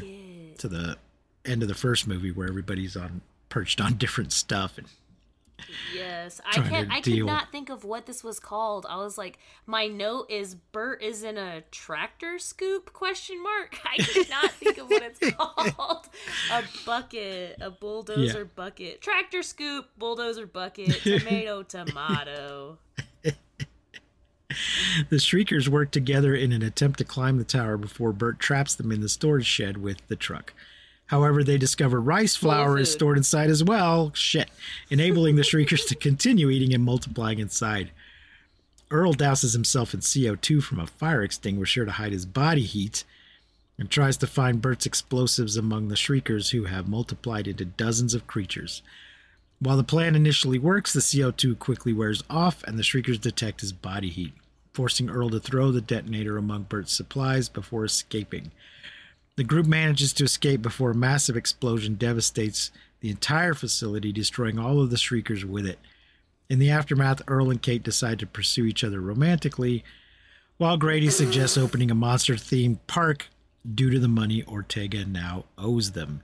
[0.58, 0.97] to the
[1.45, 4.78] end of the first movie where everybody's on perched on different stuff.
[4.78, 4.88] And
[5.96, 6.91] Yes, I can't.
[6.91, 7.26] I deal.
[7.26, 8.86] could not think of what this was called.
[8.89, 12.91] I was like, my note is Bert is in a tractor scoop?
[12.94, 13.80] Question mark.
[13.86, 16.08] I could not think of what it's called.
[16.52, 18.44] A bucket, a bulldozer Yeah.
[18.56, 22.78] bucket, tractor scoop, bulldozer bucket, tomato, tomato.
[25.10, 28.91] the shriekers work together in an attempt to climb the tower before Bert traps them
[28.91, 30.54] in the storage shed with the truck.
[31.08, 34.12] However, they discover rice flour is stored inside as well.
[34.15, 34.50] Shit.
[34.89, 37.91] Enabling the shriekers to continue eating and multiplying inside.
[38.89, 43.04] Earl douses himself in CO2 from a fire extinguisher to hide his body heat
[43.78, 48.28] and tries to find Bert's explosives among the shriekers who have multiplied into dozens of
[48.28, 48.82] creatures.
[49.60, 53.74] While the plan initially works, the CO2 quickly wears off and the shriekers detect his
[53.74, 54.34] body heat,
[54.74, 58.52] forcing Earl to throw the detonator among Bert's supplies before escaping.
[59.38, 62.71] The group manages to escape before a massive explosion devastates
[63.02, 65.80] the entire facility, destroying all of the shriekers with it.
[66.50, 69.84] In the aftermath, Earl and Kate decide to pursue each other romantically,
[70.58, 73.28] while Grady suggests opening a monster themed park
[73.74, 76.21] due to the money Ortega now owes them.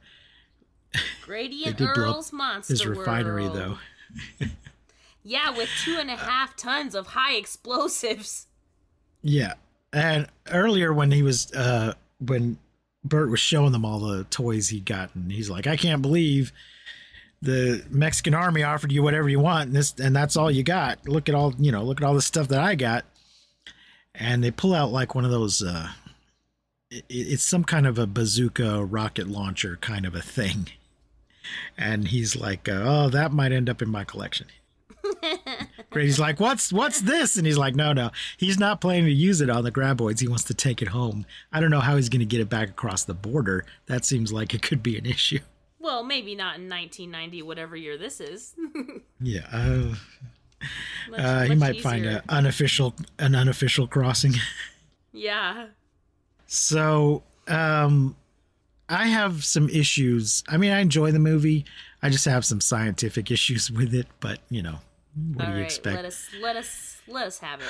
[1.24, 3.78] Grady and did blow up Earl's monster His refinery, World.
[4.39, 4.47] though.
[5.24, 8.47] Yeah, with two and a half tons of high explosives.
[9.21, 9.54] Yeah.
[9.93, 12.58] And earlier when he was uh when
[13.03, 16.51] Bert was showing them all the toys he'd gotten, he's like, I can't believe
[17.41, 21.07] the Mexican army offered you whatever you want and this and that's all you got.
[21.07, 23.05] Look at all you know, look at all the stuff that I got.
[24.13, 25.89] And they pull out like one of those uh
[26.91, 30.67] it, it's some kind of a bazooka rocket launcher kind of a thing.
[31.77, 34.47] And he's like, uh, "Oh, that might end up in my collection."
[35.91, 39.41] Grady's like, "What's what's this?" And he's like, "No, no, he's not planning to use
[39.41, 40.19] it on the graboids.
[40.21, 41.25] He wants to take it home.
[41.51, 43.65] I don't know how he's going to get it back across the border.
[43.86, 45.39] That seems like it could be an issue."
[45.80, 48.56] Well, maybe not in 1990, whatever year this is.
[49.23, 49.95] Yeah, uh,
[51.10, 52.17] Much- uh, he much might find easier.
[52.17, 54.34] an unofficial an unofficial crossing.
[55.13, 55.67] Yeah.
[56.47, 58.15] So, um,
[58.89, 60.43] I have some issues.
[60.47, 61.65] I mean, I enjoy the movie.
[62.01, 64.08] I just have some scientific issues with it.
[64.19, 64.80] But you know,
[65.15, 65.95] what All do you right, expect?
[65.95, 67.67] let us let us let us have it.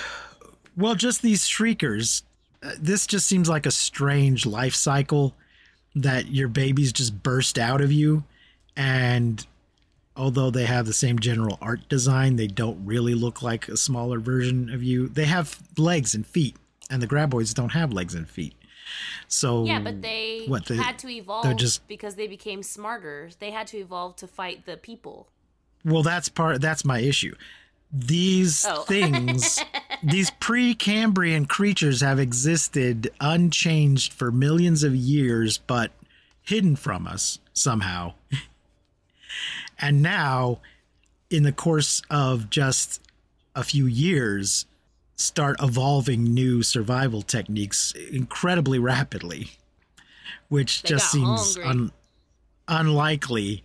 [0.77, 2.23] Well, just these shriekers.
[2.63, 5.33] Uh, this just seems like a strange life cycle
[5.95, 8.23] that your babies just burst out of you.
[8.77, 9.45] And
[10.15, 14.19] although they have the same general art design, they don't really look like a smaller
[14.19, 15.07] version of you.
[15.07, 16.55] They have legs and feet,
[16.89, 18.53] and the graboids don't have legs and feet.
[19.27, 23.29] So Yeah, but they what, they- had to evolve just because they became smarter.
[23.39, 25.29] They had to evolve to fight the people.
[25.83, 26.61] Well, that's part.
[26.61, 27.35] That's my issue.
[27.91, 28.81] These Oh.
[28.87, 29.59] things,
[30.03, 35.91] these Precambrian creatures, have existed unchanged for millions of years, but
[36.43, 38.13] hidden from us somehow.
[39.79, 40.59] and now,
[41.29, 43.01] in the course of just
[43.55, 44.65] a few years,
[45.15, 49.51] start evolving new survival techniques incredibly rapidly,
[50.49, 51.91] which They just seems un-
[52.67, 53.63] unlikely.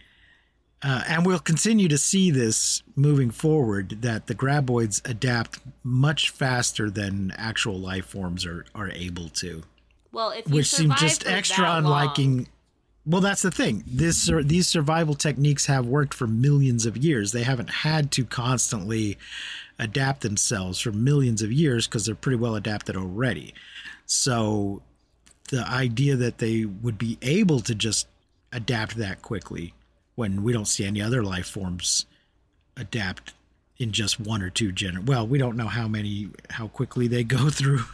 [0.83, 6.91] Uh, and we'll continue to see this moving forward that the graboids adapt much faster
[6.91, 9.63] than actual life forms are, are able to,
[10.13, 12.49] Well, if you which seems just extra unliking.
[13.07, 13.85] Well, that's the thing.
[13.87, 17.33] This these survival techniques have worked for millions of years.
[17.33, 19.17] They haven't had to constantly
[19.79, 23.55] adapt themselves for millions of years because they're pretty well adapted already.
[24.07, 24.83] So
[25.51, 28.09] the idea that they would be able to just
[28.53, 29.73] adapt that quickly
[30.17, 32.07] when we don't see any other life forms
[32.77, 33.33] adapt
[33.79, 37.23] in just one or two gener well we don't know how many how quickly they
[37.23, 37.85] go through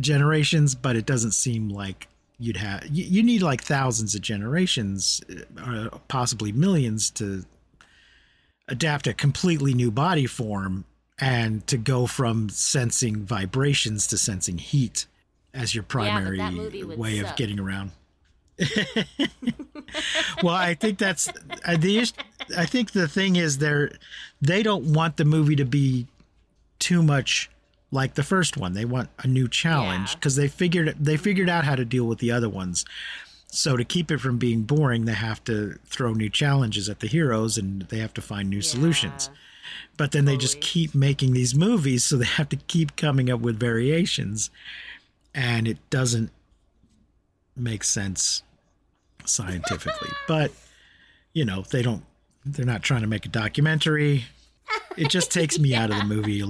[0.00, 5.20] generations but it doesn't seem like you'd have you, you need like thousands of generations
[5.64, 7.44] uh, or possibly millions to
[8.68, 10.84] adapt a completely new body form
[11.18, 15.06] and to go from sensing vibrations to sensing heat
[15.54, 16.40] as your primary
[16.84, 17.90] would way of getting around
[20.42, 21.28] well i think that's
[21.64, 22.10] uh, the
[22.56, 23.92] i think the thing is they're
[24.40, 26.06] they don't want the movie to be
[26.78, 27.48] too much
[27.94, 28.72] like the first one.
[28.72, 30.14] They want a new challenge Yeah.
[30.16, 32.84] because they figured they figured out how to deal with the other ones.
[33.48, 37.06] So to keep it from being boring they have to throw new challenges at the
[37.06, 39.28] heroes and they have to find new solutions.
[39.98, 43.40] But then they just keep making these movies so they have to keep coming up
[43.40, 44.50] with variations.
[45.34, 46.30] And it doesn't
[47.54, 48.42] make sense
[49.28, 50.10] scientifically.
[50.28, 50.52] But
[51.32, 52.04] you know they don't
[52.44, 54.24] they're not trying to make a documentary.
[54.96, 56.42] It just takes me out of the movie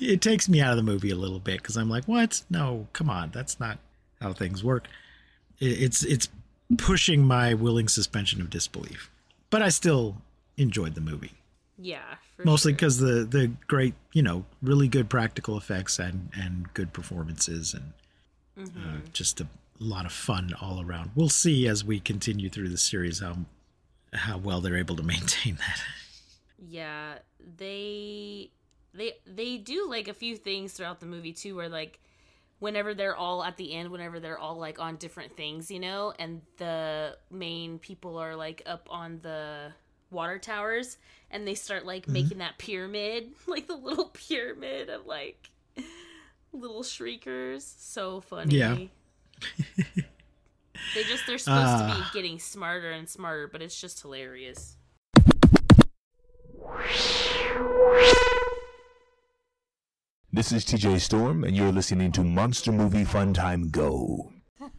[0.00, 2.42] it takes me out of the movie a little bit because i'm like what?
[2.48, 3.78] No come on that's not
[4.20, 4.86] how things work.
[5.58, 6.28] It's it's
[6.78, 9.10] pushing my willing suspension of disbelief.
[9.50, 10.16] But i still
[10.56, 11.32] enjoyed the movie.
[11.78, 12.16] Yeah.
[12.44, 12.76] Mostly sure.
[12.76, 17.92] because the the great you know really good practical effects and and good performances and
[18.58, 19.46] uh, just a
[19.84, 23.36] lot of fun all around we'll see as we continue through the series how
[24.12, 25.80] how well they're able to maintain that
[26.68, 27.14] Yeah,
[27.56, 28.50] they
[28.92, 32.00] they they do like a few things throughout the movie too where like
[32.58, 36.12] whenever they're all at the end whenever they're all like on different things, you know,
[36.18, 39.72] and the main people are like up on the
[40.10, 40.98] water towers
[41.30, 42.12] and they start like mm-hmm.
[42.12, 45.50] making that pyramid, like the little pyramid of like
[46.52, 47.64] little shriekers.
[47.78, 48.56] So funny.
[48.56, 48.76] Yeah.
[49.76, 52.10] they just they're supposed to be Ah.
[52.14, 54.76] getting smarter and smarter, but it's just hilarious.
[60.32, 64.32] This is TJ Storm, and you're listening to Monster Movie Fun Time Go.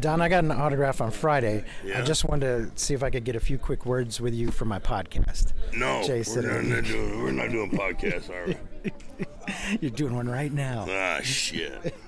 [0.00, 1.64] Don, I got an autograph on Friday.
[1.94, 4.52] I just wanted to see if I could get a few quick words with you
[4.52, 5.54] for my podcast.
[5.76, 8.92] No, Jay we're not, doing, we're not doing podcasts, are we?
[9.80, 10.86] You're doing one right now.
[10.88, 11.94] Ah, shit.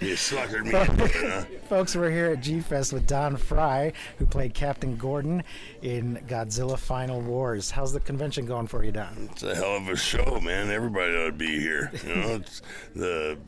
[0.00, 0.72] You suckered me.
[1.30, 1.44] huh?
[1.68, 5.42] Folks, we're here at G Fest with Don Frye, who played Captain Gordon
[5.82, 7.70] in Godzilla Final Wars.
[7.70, 9.28] How's the convention going for you, Don?
[9.32, 10.70] It's a hell of a show, man.
[10.70, 11.90] Everybody ought to be here.
[12.06, 12.62] You know, it's
[12.94, 13.38] the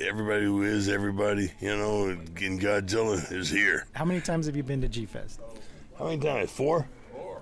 [0.00, 1.52] everybody who is everybody.
[1.60, 3.86] You know, in Godzilla is here.
[3.92, 5.40] How many times have you been to G Fest?
[5.98, 6.50] How many times?
[6.50, 6.88] Four.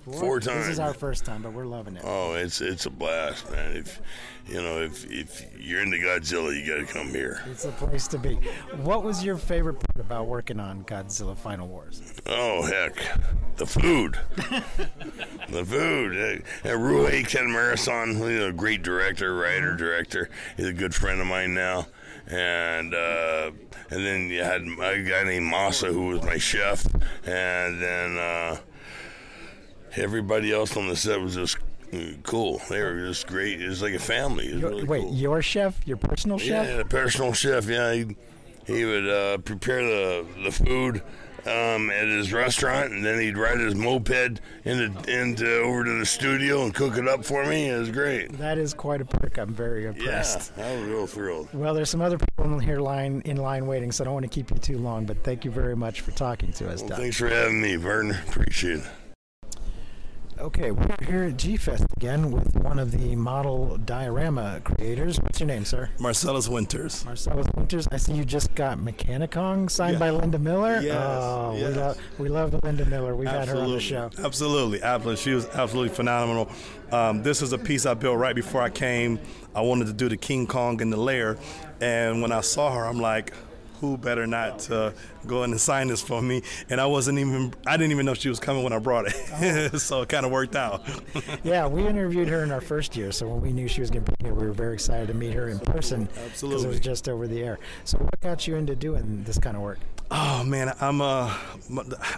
[0.04, 0.66] Four times.
[0.66, 2.02] This is our first time, but we're loving it.
[2.04, 3.74] Oh, it's it's a blast, man.
[3.74, 4.02] If
[4.46, 7.42] you know, if if you're into Godzilla, you got to come here.
[7.46, 8.34] It's a place to be.
[8.82, 12.02] What was your favorite part about working on Godzilla Final Wars?
[12.26, 12.96] Oh heck,
[13.56, 14.18] the food,
[15.48, 16.44] the food.
[16.66, 20.28] Uh, uh, Rue Ken Marathon, you know, great director, writer, director.
[20.58, 21.86] He's a good friend of mine now.
[22.26, 23.50] And uh,
[23.90, 26.87] and then you had a guy named Masa who was my chef,
[27.26, 28.56] and then uh,
[29.96, 31.58] everybody else on the set was just
[32.22, 32.60] cool.
[32.68, 33.60] They were just great.
[33.60, 34.48] It was like a family.
[34.48, 35.14] Your- really wait, cool.
[35.14, 36.66] your chef, your personal chef?
[36.66, 37.66] Yeah, the personal chef.
[37.66, 38.16] Yeah, he,
[38.66, 41.02] he would uh, prepare the the food
[41.46, 46.07] um, at his restaurant, and then he'd ride his moped into into over to the
[46.07, 47.68] studio and cook it up for me.
[47.68, 48.33] It was great.
[48.38, 49.38] That is quite a perk.
[49.38, 50.52] I'm very impressed.
[50.57, 50.66] Yeah.
[50.68, 51.48] I'm real thrilled.
[51.52, 54.24] Well, there's some other people in here line in line waiting, so I don't want
[54.24, 55.04] to keep you too long.
[55.07, 56.98] But thank you very much for talking to us, Well, Don.
[56.98, 58.16] thanks for having me, Vernon.
[58.28, 58.87] Appreciate it.
[60.44, 65.18] Okay, we're here at G Fest again with one of the model diorama creators.
[65.18, 65.88] What's your name, sir?
[65.98, 67.02] Marcellus Winters.
[67.07, 67.88] Marcellus Winters.
[67.90, 69.98] I see you just got Mechani-Kong signed Yeah.
[70.00, 70.80] by Linda Miller.
[70.83, 71.76] Yes, Oh, we yes.
[71.76, 73.16] love we love Linda Miller.
[73.16, 74.11] We've had her on the show.
[74.22, 75.22] Absolutely, absolutely.
[75.22, 76.50] She was absolutely phenomenal.
[76.92, 79.20] Um, this is a piece I built right before I came.
[79.54, 81.38] I wanted to do the King Kong in the lair,
[81.80, 83.33] and when I saw her, I'm like,
[83.80, 84.94] who better not to
[85.26, 86.42] go in and sign this for me?
[86.70, 89.78] And I wasn't even, I didn't even know she was coming when I brought it,
[89.80, 90.82] so it kind of worked out.
[91.42, 94.04] Yeah, we interviewed her in our first year, so when we knew she was going
[94.04, 96.08] to be here, we were very excited to meet her in person
[96.40, 97.58] because it was just over the air.
[97.85, 99.79] So, what got you into doing this kind of work?
[100.10, 101.37] Oh man, I'm a,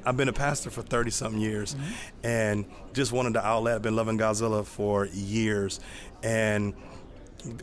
[0.04, 1.74] I've been a pastor for 30 something years,
[2.22, 3.76] and just wanted the outlet.
[3.76, 5.80] I've been loving Godzilla for years,
[6.22, 6.74] and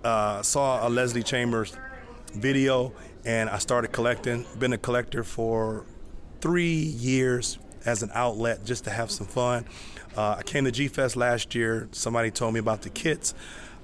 [0.04, 1.76] uh, saw a Leslie Chambers
[2.34, 2.94] video,
[3.26, 4.46] and I started collecting.
[4.60, 5.86] Been a collector for
[6.42, 9.66] three years as an outlet, just to have some fun.
[10.16, 11.88] Uh, I came to G Fest last year.
[11.92, 13.34] Somebody told me about the kits.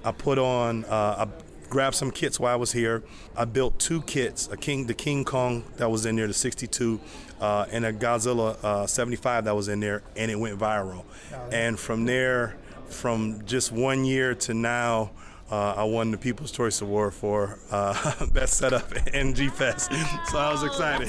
[0.04, 1.28] I put on uh, a
[1.70, 3.02] grabbed some kits while I was here.
[3.36, 7.00] I built two kits: a King, the King Kong that was in there, the '62,
[7.40, 11.04] uh, and a Godzilla uh, '75 that was in there, and it went viral.
[11.52, 12.56] And from there,
[12.88, 15.12] from just one year to now.
[15.50, 19.90] Uh, I won the People's Choice Award for uh, best setup in G Fest,
[20.30, 21.08] so I was excited.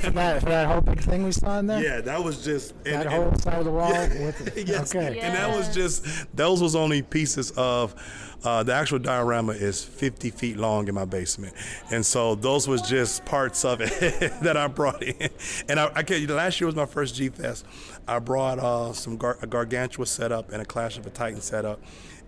[0.00, 1.82] for that, for that whole big thing we saw in there.
[1.82, 3.92] Yeah, that was just that whole side of the wall.
[3.92, 4.94] With yes.
[4.94, 5.20] Okay.
[5.20, 7.94] And that was just those was only pieces of
[8.44, 11.54] uh, the actual diorama is 50 feet long in my basement,
[11.90, 13.90] and so those was just parts of it
[14.42, 15.28] that I brought in.
[15.68, 17.66] And I, I can last year was my first G Fest.
[18.08, 21.78] I brought uh, some gar- a gargantua setup and a Clash of a Titan setup.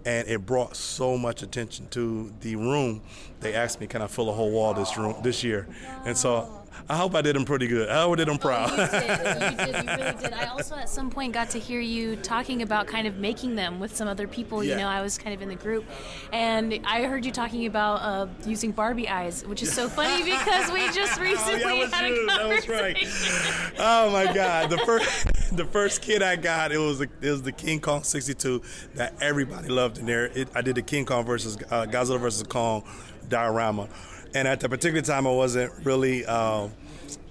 [0.07, 3.01] And it brought so much attention to the room.
[3.41, 5.67] They asked me, "Can I fill a whole wall this room this year?"
[6.05, 7.89] And so I hope I did them pretty good.
[7.89, 8.71] I hope I did them proud.
[8.71, 8.93] You did.
[8.93, 9.75] You did.
[9.85, 10.33] You really did.
[10.35, 13.81] I also at some point got to hear you talking about kind of making them
[13.81, 14.63] with some other people.
[14.63, 14.77] You Yeah.
[14.79, 15.85] know, I was kind of in the group,
[16.33, 20.71] and I heard you talking about uh, using Barbie eyes, which is so funny because
[20.73, 22.25] we just recently was had you.
[22.25, 23.33] a That was conversation.
[23.33, 23.73] right.
[23.79, 24.71] Oh my God!
[24.71, 28.03] The first, the first kid I got, it was the, it was the King Kong
[28.03, 28.63] '62
[28.95, 30.27] that everybody loved in there.
[30.27, 32.85] It, I did the King Kong versus uh, Godzilla versus Kong
[33.29, 33.89] diorama,
[34.35, 36.25] and at the particular time, I wasn't really.
[36.27, 36.73] Um,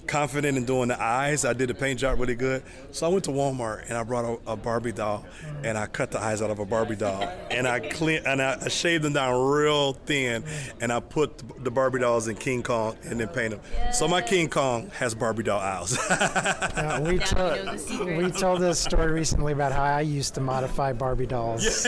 [0.08, 3.24] confident in doing the eyes i did the paint job really good so i went
[3.24, 5.26] to walmart and i brought a, a barbie doll
[5.64, 8.58] and i cut the eyes out of a barbie doll and i clean and I,
[8.62, 10.44] I shaved them down real thin
[10.82, 13.62] and i put the barbie dolls in king kong and then paint them
[13.94, 15.98] so my king kong has barbie doll eyes
[16.84, 21.28] Uh, we, told, we told this story recently about how I used to modify Barbie
[21.28, 21.86] dolls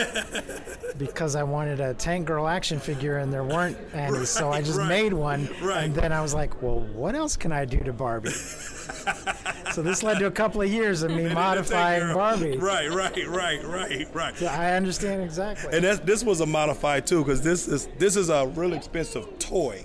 [0.98, 4.78] because I wanted a Tank Girl action figure and there weren't any, so I just
[4.78, 5.48] Right, made one.
[5.62, 5.84] right.
[5.84, 8.05] And then I was like, well, what else can I do to Barbie?
[9.72, 12.56] so this led to a couple of years of me modifying Barbie.
[12.58, 14.36] right right right right right.
[14.36, 15.76] So I understand exactly.
[15.76, 19.84] and this was a modified too because this is this is a really expensive toy.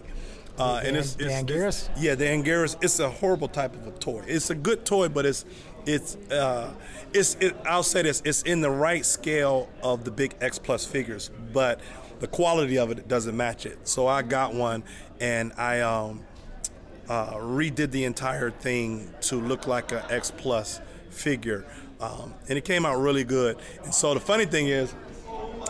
[0.58, 3.92] Uh, and it's, The it's, it's yeah the Anguirus it's a horrible type of a
[3.92, 4.24] toy.
[4.28, 5.46] It's a good toy but it's
[5.86, 6.74] it's uh,
[7.14, 10.86] it's it, I'll say this it's in the right scale of the big X plus
[10.86, 11.80] figures but
[12.20, 13.88] the quality of it doesn't match it.
[13.88, 14.84] So I got one
[15.20, 16.22] and I um,
[17.12, 21.66] uh, redid the entire thing to look like an X plus figure,
[22.00, 23.58] um, and it came out really good.
[23.84, 24.96] And so the funny thing is,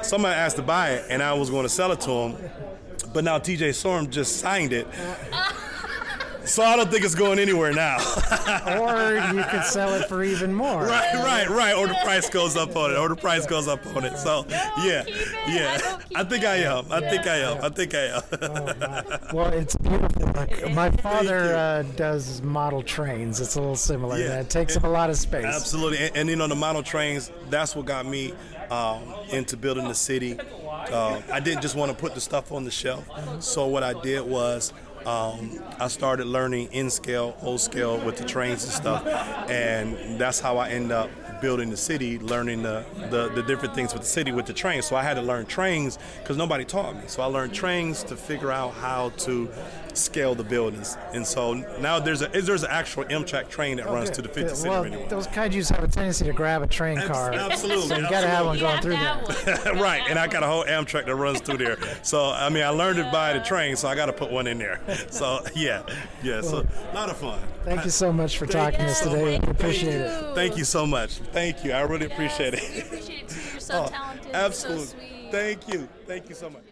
[0.03, 2.49] somebody asked to buy it, and I was going to sell it to him,
[3.11, 4.85] but now TJ Storm just signed it.
[6.45, 7.97] So I don't think it's going anywhere now.
[8.79, 10.85] or you could sell it for even more.
[10.85, 11.75] right, right, right.
[11.75, 12.97] Or the price goes up on it.
[12.97, 14.17] Or the price goes up on it.
[14.17, 15.03] So yeah,
[15.47, 15.99] yeah.
[16.15, 16.85] I think I am.
[16.91, 17.63] I think I am.
[17.63, 18.21] I think I am.
[19.33, 20.27] Well, it's beautiful.
[20.27, 23.39] Look, my father uh, does model trains.
[23.39, 24.17] It's a little similar.
[24.17, 24.39] Yeah.
[24.39, 25.45] It takes up a lot of space.
[25.45, 27.31] Absolutely, and, and you know the model trains.
[27.49, 28.33] That's what got me
[28.69, 30.37] um, into building the city.
[30.39, 33.07] Uh, I didn't just want to put the stuff on the shelf.
[33.41, 34.73] So what I did was
[35.05, 39.05] um, I started learning in scale, old scale with the trains and stuff,
[39.49, 41.09] and that's how I end up
[41.41, 44.85] building the city, learning the, the, the different things with the city with the trains.
[44.85, 47.03] So I had to learn trains because nobody taught me.
[47.07, 49.49] So I learned trains to figure out how to
[49.97, 50.97] scale the buildings.
[51.13, 54.29] And so now there's a there's an actual Amtrak train that oh, runs to the
[54.29, 55.07] 50th City well, anyway.
[55.09, 57.31] those kaiju's have a tendency to grab a train car.
[57.33, 59.33] absolutely, So you got to have one going absolutely.
[59.35, 59.73] through there.
[59.83, 61.77] right, and I got a whole Amtrak that runs through there.
[62.03, 64.47] So I mean, I learned it by the train, so I got to put one
[64.47, 64.79] in there.
[65.11, 65.83] So yeah,
[66.23, 67.39] yeah, so a lot of fun.
[67.63, 69.37] Thank you so much for talking to us so today.
[69.37, 69.45] much.
[69.45, 70.35] We appreciate it.
[70.35, 71.17] Thank you so much.
[71.31, 71.73] Thank you.
[71.73, 72.61] I really appreciate it.
[72.73, 73.39] We appreciate it too.
[73.51, 74.31] You're so Oh, talented.
[74.33, 74.85] Absolutely.
[74.85, 75.31] So sweet.
[75.31, 75.87] Thank you.
[76.07, 76.63] Thank you so much.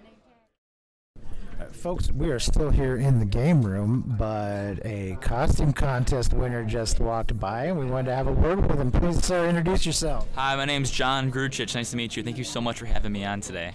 [1.72, 7.00] Folks, we are still here in the game room, but a costume contest winner just
[7.00, 8.92] walked by, and we wanted to have a word with him.
[8.92, 10.28] Please, sir, introduce yourself.
[10.36, 11.76] Hi, my name's John Gruchich.
[11.76, 12.24] Nice to meet you.
[12.24, 13.74] Thank you so much for having me on today.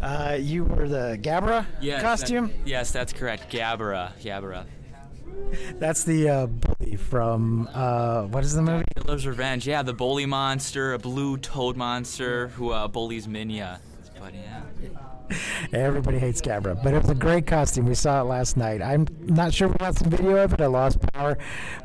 [0.00, 2.48] Uh, you were the Gabra Yes, costume?
[2.48, 3.50] that- yes, that's correct.
[3.50, 4.12] Gabra.
[4.22, 4.64] Gabra.
[5.78, 8.84] That's the uh, bully from, uh, what is the movie?
[8.96, 9.66] Killer's Revenge.
[9.66, 13.78] Yeah, the bully monster, a blue toad monster who uh, bullies Minya.
[14.20, 14.62] But yeah.
[15.72, 17.86] Everybody hates Gabra, but it was a great costume.
[17.86, 18.82] We saw it last night.
[18.82, 20.60] I'm not sure we got some video of it.
[20.60, 21.38] I lost power,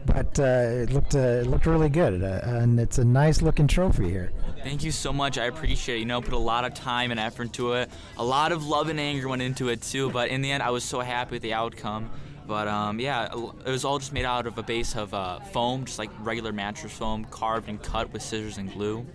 [0.05, 3.67] but uh, it looked uh, it looked really good, uh, and it's a nice looking
[3.67, 4.31] trophy here.
[4.63, 5.37] Thank you so much.
[5.37, 5.99] I appreciate it.
[5.99, 7.89] You know, put a lot of time and effort into it.
[8.17, 10.11] A lot of love and anger went into it too.
[10.11, 12.09] But in the end, I was so happy with the outcome.
[12.45, 15.85] But um, yeah, it was all just made out of a base of uh, foam,
[15.85, 19.05] just like regular mattress foam, carved and cut with scissors and glue.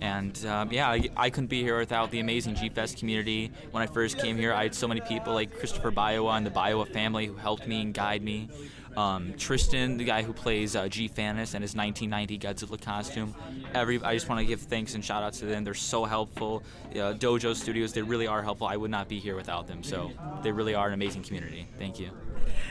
[0.00, 3.50] And um, yeah, I, I couldn't be here without the amazing G Fest community.
[3.70, 6.50] When I first came here, I had so many people like Christopher Biowa and the
[6.50, 8.48] Biowa family who helped me and guide me.
[8.96, 11.08] Um, Tristan, the guy who plays uh, G.
[11.08, 13.34] Fanis and his 1990 Godzilla costume.
[13.74, 15.62] Every I just want to give thanks and shout outs to them.
[15.62, 16.62] They're so helpful.
[16.92, 18.66] Uh, Dojo Studios, they really are helpful.
[18.66, 19.82] I would not be here without them.
[19.82, 20.10] So
[20.42, 21.68] they really are an amazing community.
[21.78, 22.10] Thank you.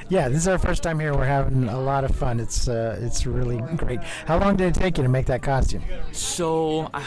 [0.09, 1.13] Yeah, this is our first time here.
[1.13, 2.39] We're having a lot of fun.
[2.39, 4.01] It's uh, it's really great.
[4.25, 5.83] How long did it take you to make that costume?
[6.11, 7.03] So, uh,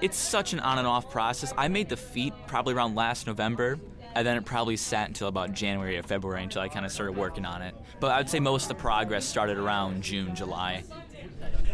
[0.00, 1.52] it's such an on and off process.
[1.56, 3.78] I made the feet probably around last November,
[4.14, 7.16] and then it probably sat until about January or February until I kind of started
[7.16, 7.74] working on it.
[8.00, 10.84] But I'd say most of the progress started around June, July.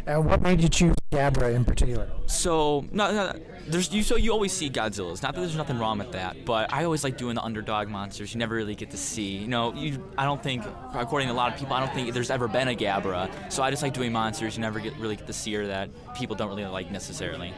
[0.07, 2.09] And what made you choose Gabra in particular?
[2.27, 4.05] So no, no, there's you.
[4.05, 5.21] So you always see Godzilla's.
[5.21, 8.33] Not that there's nothing wrong with that, but I always like doing the underdog monsters.
[8.33, 9.37] You never really get to see.
[9.39, 10.05] You know, you.
[10.17, 10.64] I don't think,
[10.95, 13.29] according to a lot of people, I don't think there's ever been a Gabra.
[13.53, 14.57] So I just like doing monsters.
[14.57, 17.53] You never get really get to see her that people don't really like necessarily.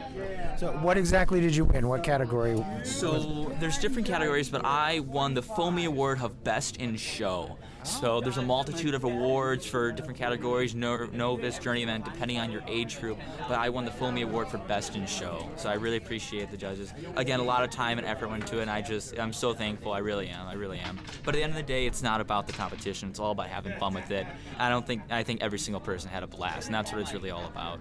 [0.57, 1.87] So what exactly did you win?
[1.87, 2.63] What category?
[2.83, 7.57] So there's different categories, but I won the Foamy Award of Best in Show.
[7.83, 12.61] So there's a multitude of awards for different categories, no, novice, journeyman, depending on your
[12.67, 13.17] age group.
[13.47, 15.49] But I won the Foamy Award for Best in Show.
[15.55, 16.93] So I really appreciate the judges.
[17.15, 19.53] Again, a lot of time and effort went into it, and I just I'm so
[19.53, 19.91] thankful.
[19.91, 20.47] I really am.
[20.47, 20.99] I really am.
[21.23, 23.09] But at the end of the day, it's not about the competition.
[23.09, 24.25] It's all about having fun with it.
[24.57, 27.13] I don't think I think every single person had a blast, and that's what it's
[27.13, 27.79] really all about.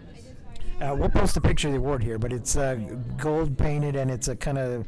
[0.80, 2.76] Uh, we'll post a picture of the award here, but it's uh,
[3.16, 4.86] gold painted and it's a kind of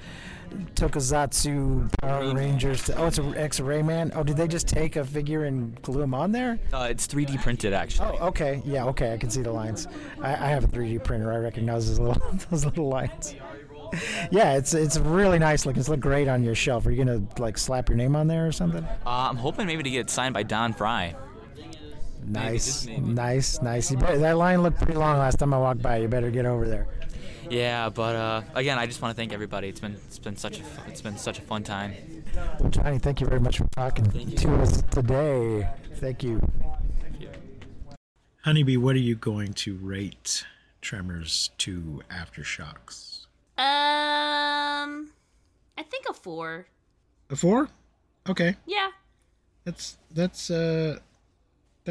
[0.74, 2.90] Tokusatsu Power Rangers.
[2.90, 4.12] oh, it's an X-ray man.
[4.14, 6.58] Oh, did they just take a figure and glue him on there?
[6.72, 8.18] Uh, it's 3D printed, actually.
[8.20, 8.62] Oh, okay.
[8.64, 9.12] Yeah, okay.
[9.12, 9.88] I can see the lines.
[10.22, 11.32] I, I have a 3D printer.
[11.32, 13.34] I recognize those little those little lines.
[14.30, 15.80] Yeah, it's it's really nice looking.
[15.80, 16.86] It's look great on your shelf.
[16.86, 18.84] Are you gonna like slap your name on there or something?
[18.84, 21.16] Uh, I'm hoping maybe to get it signed by Don Frye.
[22.30, 23.90] Nice, nice, nice.
[23.90, 25.96] You better, that line looked pretty long last time I walked by.
[25.98, 26.86] You better get over there.
[27.48, 29.68] Yeah, but uh, again, I just want to thank everybody.
[29.68, 31.94] It's been it's been such a it's been such a fun time.
[32.60, 34.04] Well, Johnny, thank you very much for talking
[34.36, 35.68] to us today.
[35.96, 36.40] Thank you.
[38.44, 40.46] Honeybee, what are you going to rate
[40.80, 43.26] Tremors 2 Aftershocks?
[43.58, 45.10] Um,
[45.76, 46.66] I think a four.
[47.28, 47.68] A four?
[48.28, 48.90] Okay, Yeah,
[49.64, 50.98] that's that's uh,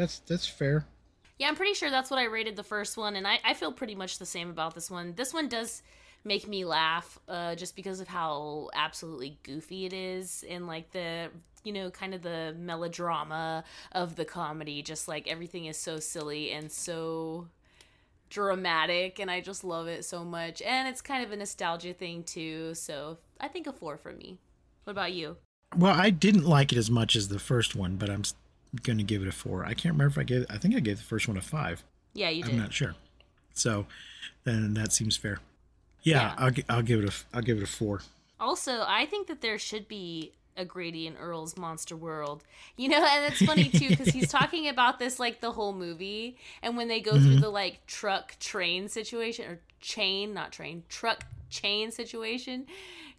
[0.00, 0.86] that's that's fair.
[1.38, 1.48] yeah.
[1.48, 3.94] I'm pretty sure that's what I rated the first one, and I I feel pretty
[3.94, 5.14] much the same about this one.
[5.14, 5.82] This one does
[6.24, 11.28] make me laugh, uh, just because of how absolutely goofy it is, and like the
[11.64, 14.82] you know kind of the melodrama of the comedy.
[14.82, 17.48] Just like everything is so silly and so
[18.30, 20.62] dramatic and I just love it so much.
[20.62, 22.74] And it's kind of a nostalgia thing too.
[22.74, 24.38] So I think a four for me.
[24.84, 25.36] What about you?
[25.76, 28.22] Well, I didn't like it as much as the first one, but I'm
[28.84, 29.64] to give it a four.
[29.64, 30.46] I can't remember if I gave.
[30.50, 31.82] I think I gave the first one a five.
[32.14, 32.52] Yeah, you did.
[32.52, 32.94] I'm not sure.
[33.54, 33.86] So,
[34.44, 35.40] then that seems fair.
[36.02, 38.00] Yeah, I'll I'll give it a I'll give it a four.
[38.38, 42.42] Also, I think that there should be a Grady and Earl's Monster World.
[42.76, 46.36] You know, and it's funny too because he's talking about this like the whole movie,
[46.62, 47.40] and when they go through Mhm.
[47.42, 52.66] the like truck train situation or chain, not train, truck chain situation,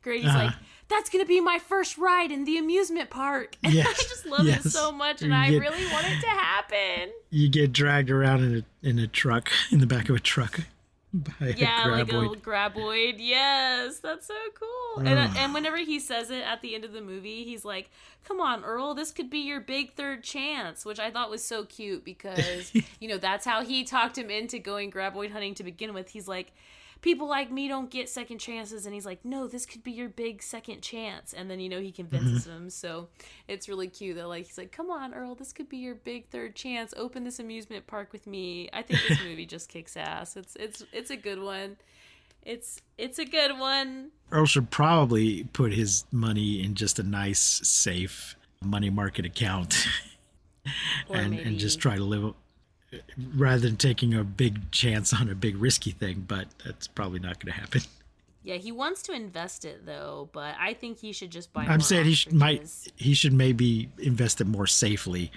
[0.01, 0.45] Grady's Uh-huh.
[0.45, 0.53] like,
[0.87, 4.63] "That's gonna be my first ride in the amusement park," and I just love it
[4.63, 7.11] so much, and You I get- really want it to happen.
[7.29, 10.61] You get dragged around in a in a truck in the back of a truck
[11.13, 12.19] by yeah, a like a graboid.
[12.21, 13.15] little graboid.
[13.19, 15.05] Yes, that's so cool.
[15.05, 15.35] And Ugh.
[15.37, 17.89] and whenever he says it at the end of the movie, he's like,
[18.23, 21.63] "Come on, Earl, this could be your big third chance," which I thought was so
[21.65, 25.93] cute because you know that's how he talked him into going graboid hunting to begin
[25.93, 26.09] with.
[26.09, 26.53] He's like.
[27.01, 30.09] People like me don't get second chances, and he's like, "No, this could be your
[30.09, 32.65] big second chance." And then you know he convinces mm-hmm.
[32.65, 33.09] him, so
[33.47, 36.27] it's really cute that like he's like, "Come on, Earl, this could be your big
[36.27, 36.93] third chance.
[36.95, 40.37] Open this amusement park with me." I think this movie just kicks ass.
[40.37, 41.77] It's it's it's a good one.
[42.43, 44.11] It's it's a good one.
[44.31, 49.87] Earl should probably put his money in just a nice, safe money market account,
[51.09, 52.33] and and just try to live
[53.35, 56.25] rather than taking a big chance on a big risky thing.
[56.27, 57.81] But that's probably not going to happen.
[58.43, 61.65] Yeah, he wants to invest it though, but I think he should just buy.
[61.65, 65.31] I'm saying he should, might he should maybe invest it more safely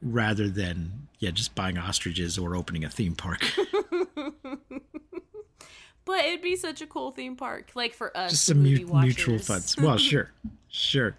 [0.00, 3.44] rather than yeah just buying ostriches or opening a theme park.
[6.04, 8.32] But it'd be such a cool theme park, like for us.
[8.32, 9.76] just some mu- mutual funds.
[9.76, 10.30] Well, sure,
[10.68, 11.16] sure.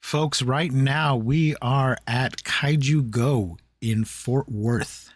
[0.00, 5.10] Folks, right now we are at Kaiju Go in Fort Worth.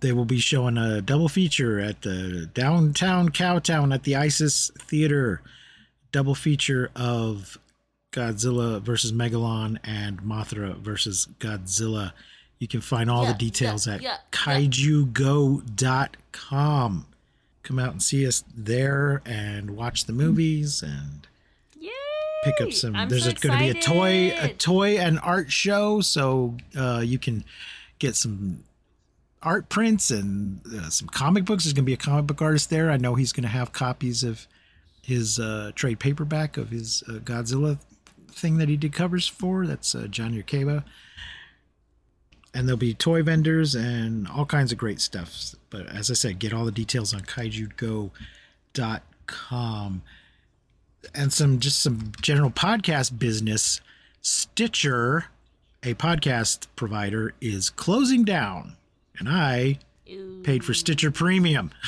[0.00, 5.42] They will be showing a double feature at the downtown Cowtown at the ISIS Theater.
[6.12, 7.58] Double feature of
[8.12, 12.12] Godzilla versus Megalon and Mothra versus Godzilla.
[12.60, 17.06] You can find all Yeah, the details yeah, at yeah, kaijugo.com.
[17.62, 21.27] Come out and see us there and watch the movies and
[22.50, 22.96] pick up some.
[22.96, 27.02] I'm there's so going to be a toy, a toy and art show, so uh,
[27.04, 27.44] you can
[27.98, 28.64] get some
[29.42, 31.64] art prints and uh, some comic books.
[31.64, 32.90] There's going to be a comic book artist there.
[32.90, 34.46] I know he's going to have copies of
[35.02, 37.78] his uh, trade paperback of his uh, Godzilla
[38.30, 39.66] thing that he did covers for.
[39.66, 40.84] That's uh, John Yerkeba.
[42.54, 45.54] And there'll be toy vendors and all kinds of great stuff.
[45.70, 48.12] But as I said, get all the details on kaijugo.com.
[51.14, 53.80] And some just some general podcast business.
[54.20, 55.26] Stitcher,
[55.82, 58.76] a podcast provider, is closing down.
[59.18, 59.78] And I
[60.42, 61.70] paid for Stitcher Premium.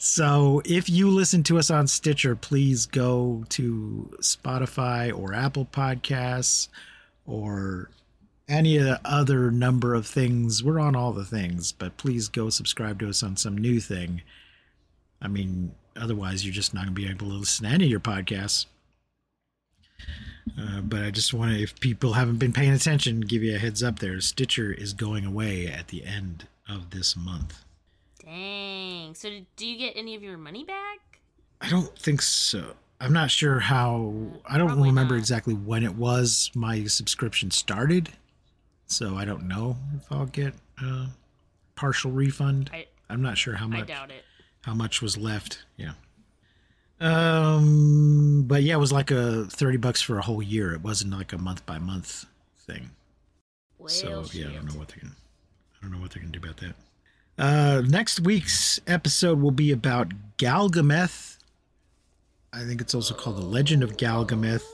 [0.00, 6.68] So if you listen to us on Stitcher, please go to Spotify or Apple Podcasts
[7.26, 7.90] or
[8.48, 10.62] any other number of things.
[10.62, 14.22] We're on all the things, but please go subscribe to us on some new thing.
[15.20, 17.90] I mean, otherwise, you're just not going to be able to listen to any of
[17.90, 18.66] your podcasts.
[20.58, 23.58] Uh, but I just want to, if people haven't been paying attention, give you a
[23.58, 24.20] heads up there.
[24.20, 27.64] Stitcher is going away at the end of this month.
[28.24, 29.14] Dang.
[29.14, 31.20] So do you get any of your money back?
[31.60, 32.74] I don't think so.
[33.00, 34.12] I'm not sure how.
[34.48, 38.10] I don't remember exactly when it was my subscription started,
[38.86, 41.06] so I don't know if I'll get a
[41.76, 42.70] partial refund.
[42.72, 43.82] I- I'm not sure how much.
[43.82, 44.24] I doubt it.
[44.62, 45.64] How much was left?
[45.76, 45.92] Yeah.
[47.00, 50.72] Um, but yeah, it was like a thirty bucks for a whole year.
[50.72, 52.26] It wasn't like a month by month
[52.66, 52.90] thing.
[53.86, 55.14] so yeah, I don't know what they're gonna.
[55.14, 56.74] I don't know what they're gonna do about that.
[57.38, 61.38] Uh, next week's episode will be about Galgameth.
[62.52, 64.64] I think it's also called The Legend of Galgameth.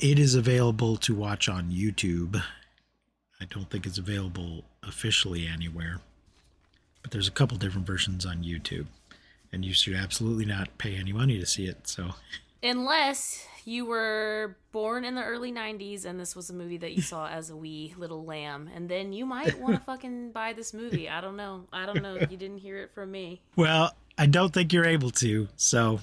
[0.00, 2.40] It is available to watch on YouTube.
[3.40, 6.00] I don't think it's available officially anywhere,
[7.08, 8.86] but there's a couple different versions on YouTube,
[9.50, 11.88] and you should absolutely not pay any money to see it.
[11.88, 12.10] So,
[12.62, 17.00] Unless you were born in the early 90s and this was a movie that you
[17.00, 20.74] saw as a wee little lamb, and then you might want to fucking buy this
[20.74, 21.08] movie.
[21.08, 21.64] I don't know.
[21.72, 22.16] I don't know.
[22.16, 23.40] You didn't hear it from me.
[23.56, 25.48] well, I don't think you're able to.
[25.56, 26.00] So,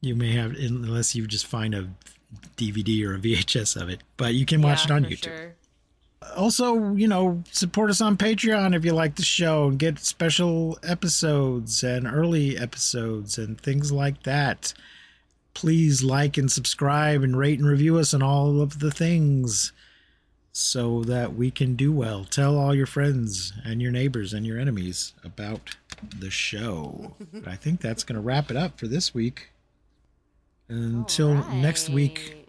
[0.00, 1.90] you may have unless you just find a
[2.56, 5.24] DVD or a VHS of it, but you can watch it on YouTube.
[5.24, 5.54] sure.
[6.36, 10.78] Also, you know, support us on Patreon if you like the show and get special
[10.82, 14.74] episodes and early episodes and things like that.
[15.54, 19.72] Please like and subscribe and rate and review us and all of the things
[20.52, 22.24] so that we can do well.
[22.24, 25.76] Tell all your friends and your neighbors and your enemies about
[26.18, 27.14] the show.
[27.32, 29.50] but I think that's going to wrap it up for this week.
[30.68, 32.46] Until next week,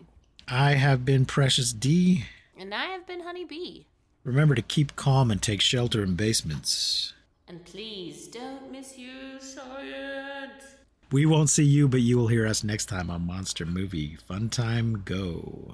[0.48, 2.26] I have been Precious D.
[2.62, 3.88] And I have been Honey Bee.
[4.24, 7.12] Remember to keep calm and take shelter in basements.
[7.48, 10.76] And please don't misuse science.
[11.12, 14.50] We won't see you, but you will hear us next time on Monster Movie Fun
[14.50, 15.74] Time Go.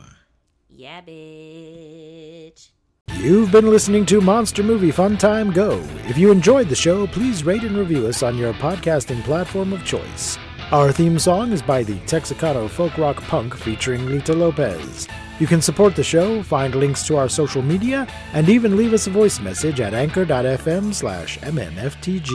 [0.70, 2.70] Yeah, bitch.
[3.18, 5.84] You've been listening to Monster Movie Fun Time Go.
[6.08, 9.84] If you enjoyed the show, please rate and review us on your podcasting platform of
[9.84, 10.38] choice.
[10.72, 15.10] Our theme song is by the Texicano folk rock punk featuring Lita Lopez.
[15.40, 19.08] You can support the show, find links to our social media, and even leave us
[19.08, 22.28] a voice message at anchor.fm slash mmftg.